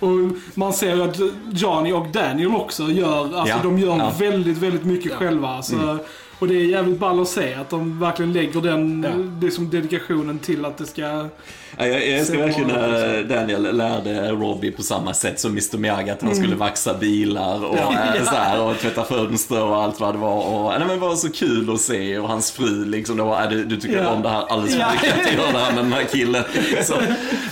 [0.00, 0.18] Och, och
[0.54, 1.16] man ser att
[1.52, 3.56] Johnny och Daniel också gör, alltså Ja.
[3.62, 4.12] de gör Ja.
[4.18, 5.62] väldigt, väldigt mycket själva.
[5.62, 5.98] Så,
[6.40, 9.40] Och det är jävligt ball att se att de verkligen lägger den Ja.
[9.46, 11.02] liksom, dedikationen till att det ska...
[11.02, 15.40] Ja, jag, jag ska Ser verkligen bra ut, när Daniel lärde Robbie på samma sätt
[15.40, 17.94] som Mr Miyagi att han skulle vaxa bilar och, Ja.
[18.16, 20.46] äh, så här, och tvätta fönster och allt vad det var.
[20.46, 23.42] Och, nej, men det var så kul att se och hans fru liksom, det var,
[23.42, 24.08] äh, du, du tycker Ja.
[24.10, 24.88] om det här alldeles för Ja.
[24.92, 26.44] mycket att göra det här med den här killen.
[26.76, 26.96] Liksom.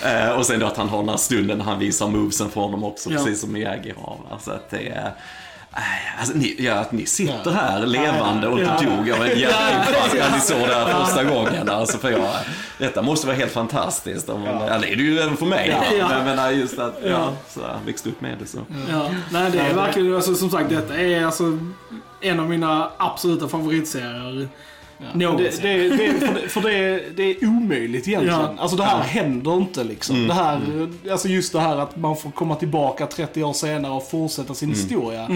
[0.05, 2.61] Eh, och sen då att han har den här stunden när han visar movesen för
[2.61, 3.17] honom också, Ja.
[3.17, 4.17] precis som Miyagi har.
[4.41, 5.11] Så att det är...
[5.77, 7.51] äh, Alltså, ni, ja, att ni sitter Ja.
[7.51, 8.91] här levande och inte Ja.
[8.97, 11.69] dog av en hjärtinfarkt när ni såg det här första gången.
[11.69, 12.29] Alltså, för jag,
[12.79, 14.29] detta måste vara helt fantastiskt.
[14.29, 14.53] Om, ja.
[14.79, 15.69] det är det ju även för mig.
[15.99, 16.09] Ja.
[16.09, 17.09] Men jag menar just att ja.
[17.09, 17.33] Ja.
[17.49, 18.59] så här, växt upp med det så.
[18.91, 19.11] Ja.
[19.31, 21.59] Nej, det är verkligen, alltså, som sagt, detta är alltså
[22.21, 24.49] en av mina absoluta favoritserier.
[25.15, 25.63] Det, Någonsin.
[25.63, 28.41] det, det, för det, för det, det är omöjligt egentligen.
[28.41, 28.55] Ja.
[28.59, 30.27] Alltså det här händer inte liksom.
[30.29, 30.61] Det här,
[31.11, 34.69] alltså just det här att man får komma tillbaka 30 år senare och fortsätta sin
[34.69, 35.27] historia.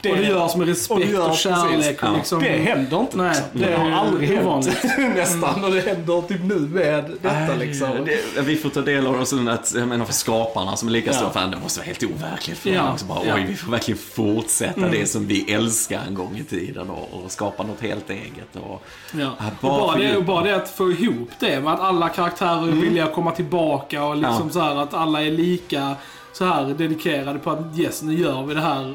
[0.00, 2.00] Det, och det görs med och respekt det och, görs kärlek.
[2.00, 2.02] precis.
[2.02, 2.16] Och Ja.
[2.16, 3.60] liksom, det händer inte Nej, liksom.
[3.60, 4.68] Det det har aldrig hänt
[5.16, 5.64] nästan.
[5.64, 7.90] Och det händer typ nu med detta liksom.
[8.34, 10.92] Det, vi får ta del av det sen att, jag menar för skaparna som är
[10.92, 11.16] lika Ja.
[11.16, 12.82] stora, fan det måste vara helt overkligt för Ja.
[12.82, 13.04] dem också.
[13.06, 13.34] Bara, Ja.
[13.34, 17.30] oj, vi får verkligen fortsätta det som vi älskar en gång i tiden och, och
[17.30, 18.56] skapa något helt eget.
[18.56, 19.18] Och, Ja.
[19.38, 22.08] Ja, och bara bara, det, och bara det att få ihop det med att alla
[22.08, 24.50] karaktärer är villiga att komma tillbaka och liksom Ja.
[24.52, 25.96] så här att alla är lika
[26.32, 28.94] så här dedikerade på att yes, nu gör vi det här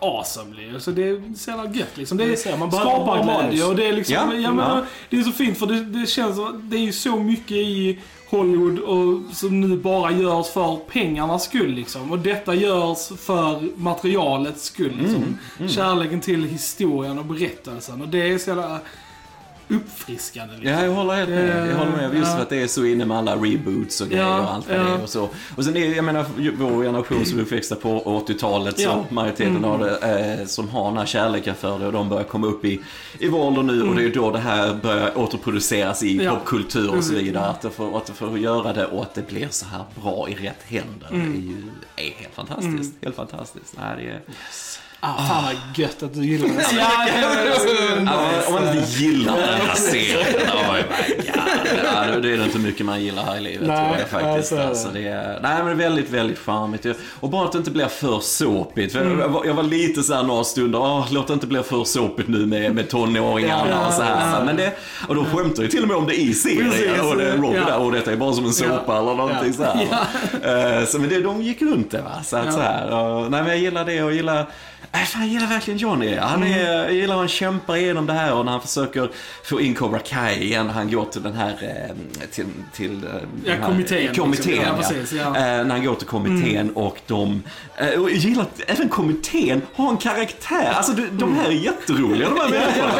[0.00, 0.74] awesomely.
[0.74, 2.18] Alltså det är så jävla gött liksom.
[2.18, 3.64] Det Det är ser man bara manus.
[3.64, 4.84] och det är liksom, Ja, ja, men, ja.
[5.10, 7.98] det är så fint för det, det känns som, det är ju så mycket i
[8.30, 12.12] Hollywood och som nu bara görs för pengarnas skull liksom.
[12.12, 15.38] Och detta görs för materialets skull liksom.
[15.58, 18.02] Mm, Kärleken till historien och berättelsen.
[18.02, 18.78] Och det är så jävla
[19.68, 20.72] uppfriskande liksom.
[20.72, 21.68] Ja, jag håller helt med.
[21.70, 22.14] Jag håller med.
[22.14, 22.34] Just Ja.
[22.36, 24.78] för att det är så inne med alla reboots och grejer Ja, och allt vad
[24.78, 24.82] ja.
[24.82, 25.28] det är och så.
[25.56, 26.24] Och sen är jag menar,
[26.58, 29.04] vår generation som är uppväxta på 80-talet, så Ja.
[29.10, 29.98] majoriteten av det,
[30.40, 32.80] eh, som har den här kärleken för det och de börjar komma upp i,
[33.18, 36.24] i vår ålder nu och det är ju då det här börjar återproduceras i Mm.
[36.26, 36.34] Ja.
[36.36, 37.26] popkultur och så Precis.
[37.26, 37.46] vidare.
[37.46, 40.28] Att det, får, att det får göra det och att det blir så här bra
[40.28, 41.32] i rätt händer Mm.
[41.32, 41.62] är ju
[41.96, 42.94] är helt fantastiskt.
[43.02, 43.74] Helt fantastiskt.
[43.78, 44.20] Nej, det är...
[45.00, 46.64] Ah, fan vad gött att du gillar det.
[48.06, 50.82] Ja, om man inte gillar den här serien, oh my
[52.12, 52.22] God.
[52.22, 54.52] Det är inte mycket man gillar här i livet Nej, tror jag faktiskt.
[54.52, 54.68] ja, så är det.
[54.68, 56.86] Alltså, det är, nej, men det är väldigt, väldigt charmigt.
[57.20, 58.92] Och bara att det inte blir för såpigt.
[58.92, 61.62] För jag, var, jag var lite så här några stunder, åh, låt det inte bli
[61.62, 64.38] för såpigt nu med, med tonåringarna Ja, och så här.
[64.38, 64.44] ja.
[64.44, 64.72] Men det,
[65.08, 67.00] och de skämtar ju till och med om det i serien.
[67.00, 67.64] Och det Robbie ja.
[67.64, 70.78] där, och detta är bara som en såpa eller någonting så här.
[70.80, 72.22] Eh, Så, men det, de gick runt det va.
[72.24, 72.52] Så att, Ja.
[72.52, 74.46] så här, och, nej men jag gillar det och gillar
[74.92, 76.16] Fan, jag gillar verkligen Johnny.
[76.16, 76.52] Han Mm.
[76.66, 79.10] är, jag gillar hur han kämpar igenom det här och när han försöker
[79.44, 80.68] få in Cobra Kai igen.
[80.68, 83.10] Han går till den här, eh, till, till eh,
[83.44, 84.24] Ja, här, kommittén, liksom.
[84.24, 84.76] kommittén Ja, ja.
[84.76, 85.26] precis, ja.
[85.26, 87.42] Eh, När han går till kommittén och de,
[87.78, 90.72] och jag gillar att även kommittén har en karaktär.
[90.76, 92.92] Alltså de, här är jätteroliga de här människorna.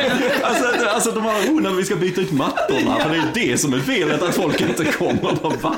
[0.49, 3.59] Alltså, alltså de har, oh, när vi ska byta ut mattorna, för det är det
[3.59, 5.37] som är felet att folk inte kommer.
[5.43, 5.75] Bara, va?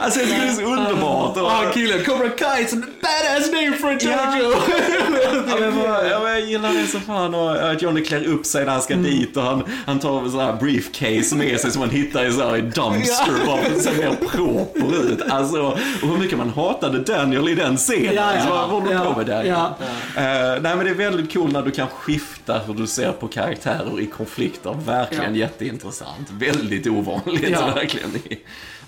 [0.00, 1.36] Alltså jag tycker det är så underbart.
[1.36, 4.38] Och, Ah, killen, Cobra Kai, it's a badass name for a Ja.
[4.38, 4.54] Jojo!
[5.84, 8.72] Ja, ja, men jag gillar det så fan och att Johnny klär upp sig när
[8.72, 11.90] han ska dit och han, han tar en sån här briefcase med sig som man
[11.90, 15.22] hittar i så här dumpster bara för att se mer proper ut.
[15.30, 15.62] Alltså,
[16.02, 18.04] och hur mycket man hatade Daniel i den scenen.
[18.04, 18.22] Ja, ja.
[18.22, 19.46] Alltså, vad håller du Ja, på med Daniel?
[19.48, 19.76] ja.
[20.16, 23.28] Eh, nej men det är väldigt kul när du kan skifta hur du ser på
[23.28, 24.74] karaktärer i konflikter.
[24.84, 25.40] Verkligen Ja.
[25.40, 26.30] jätteintressant.
[26.30, 27.74] Väldigt ovanligt Ja.
[27.74, 28.10] verkligen.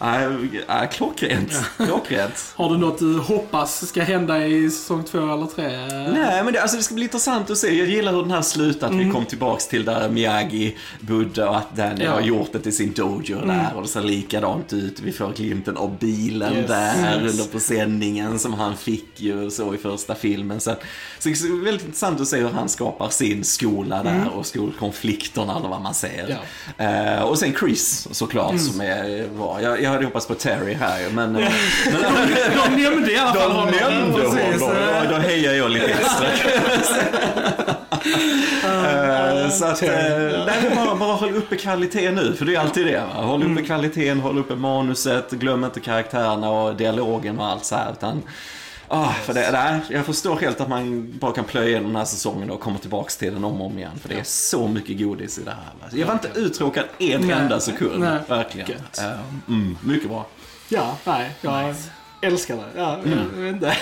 [0.01, 0.29] Nej,
[0.69, 1.53] nej, klockrent.
[1.77, 2.53] Klockrent.
[2.57, 5.69] Har du något du hoppas ska hända i säsong två eller tre?
[6.13, 7.79] Nej, men det, alltså, det ska bli intressant att se.
[7.79, 11.57] Jag gillar hur den här slutar, att vi kom tillbaks till där Miyagi, Buddha och
[11.57, 12.13] att Daniel Ja.
[12.13, 15.01] har gjort det till sin dojo där och det ser likadant ut.
[15.01, 16.69] Vi får glimten av bilen Yes.
[16.69, 17.33] där Yes.
[17.33, 20.61] under presenningen som han fick ju så i första filmen.
[20.61, 20.75] Så,
[21.19, 25.57] så det är väldigt intressant att se hur han skapar sin skola där och skolkonflikterna
[25.59, 26.38] eller vad man säger.
[26.79, 29.63] Eh, och sen Chris såklart som är bra.
[29.63, 31.33] Jag, jag hade hoppats på Terry här men...
[31.33, 31.43] men
[32.77, 33.75] De nämnde i alla fall de honom.
[33.81, 34.63] nämnde Precis.
[34.63, 34.77] honom.
[34.95, 36.27] Ja, då hejar jag lite extra.
[38.65, 39.89] Eh, Så att, eh,
[40.47, 43.03] nej, bara, bara håll uppe kvaliteten nu, för det är alltid det.
[43.17, 43.23] Va?
[43.23, 47.93] Håll uppe kvaliteten, håll uppe manuset, glöm inte karaktärerna och dialogen och allt så här.
[47.93, 48.23] Utan,
[48.89, 52.05] ah, för det, nej, jag förstår helt att man bara kan plöja igenom den här
[52.05, 53.99] säsongen och komma tillbaks till den om och om igen.
[54.01, 55.73] För det är så mycket godis i det här.
[55.81, 55.99] va.
[55.99, 57.31] Jag var inte uttråkad en Nej.
[57.31, 58.01] enda sekund.
[58.01, 58.19] Nej.
[58.29, 58.71] Verkligen.
[58.99, 59.13] Eh,
[59.49, 60.27] mm, mycket bra.
[60.69, 61.31] Ja, nej.
[61.41, 61.75] Jag
[62.27, 62.62] älskar det.
[62.81, 63.77] Ja, jag vet inte.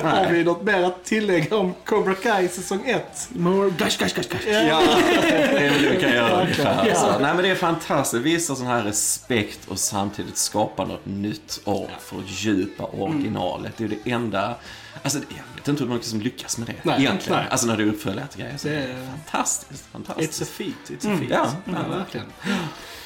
[0.02, 3.28] Har vi något mer att tillägga om Cobra Kai säsong 1?
[3.32, 4.46] More gush, gush, gush, gush.
[4.48, 4.82] Ja,
[5.22, 6.86] det är väl det vi kan göra ungefär.
[6.88, 6.94] Ja.
[6.94, 8.22] Så, nej men det är fantastiskt.
[8.22, 13.72] Visa sån här respekt och samtidigt skapa något nytt och fördjupa originalet.
[13.76, 14.54] Det är det enda...
[15.02, 17.38] Alltså, jag vet inte hur många som lyckas med det Nej, egentligen.
[17.38, 17.48] nej.
[17.50, 18.56] Alltså när du uppföljer ett grejer.
[18.56, 19.84] Så Det är- fantastiskt.
[19.92, 20.42] fantastiskt.
[20.42, 21.30] It's a feat, it's a feat.
[21.66, 22.26] Ja, ja, verkligen.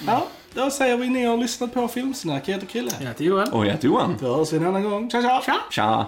[0.07, 2.49] Ja, då säger vi ni har lyssnat på Filmsnack.
[2.49, 2.91] Jag heter Krille.
[3.01, 3.53] Jag heter Johan.
[3.53, 4.17] Och jag heter Johan.
[4.21, 5.11] Då hörs vi en annan gång.
[5.11, 5.57] Tja, tja!
[5.71, 6.07] Tja!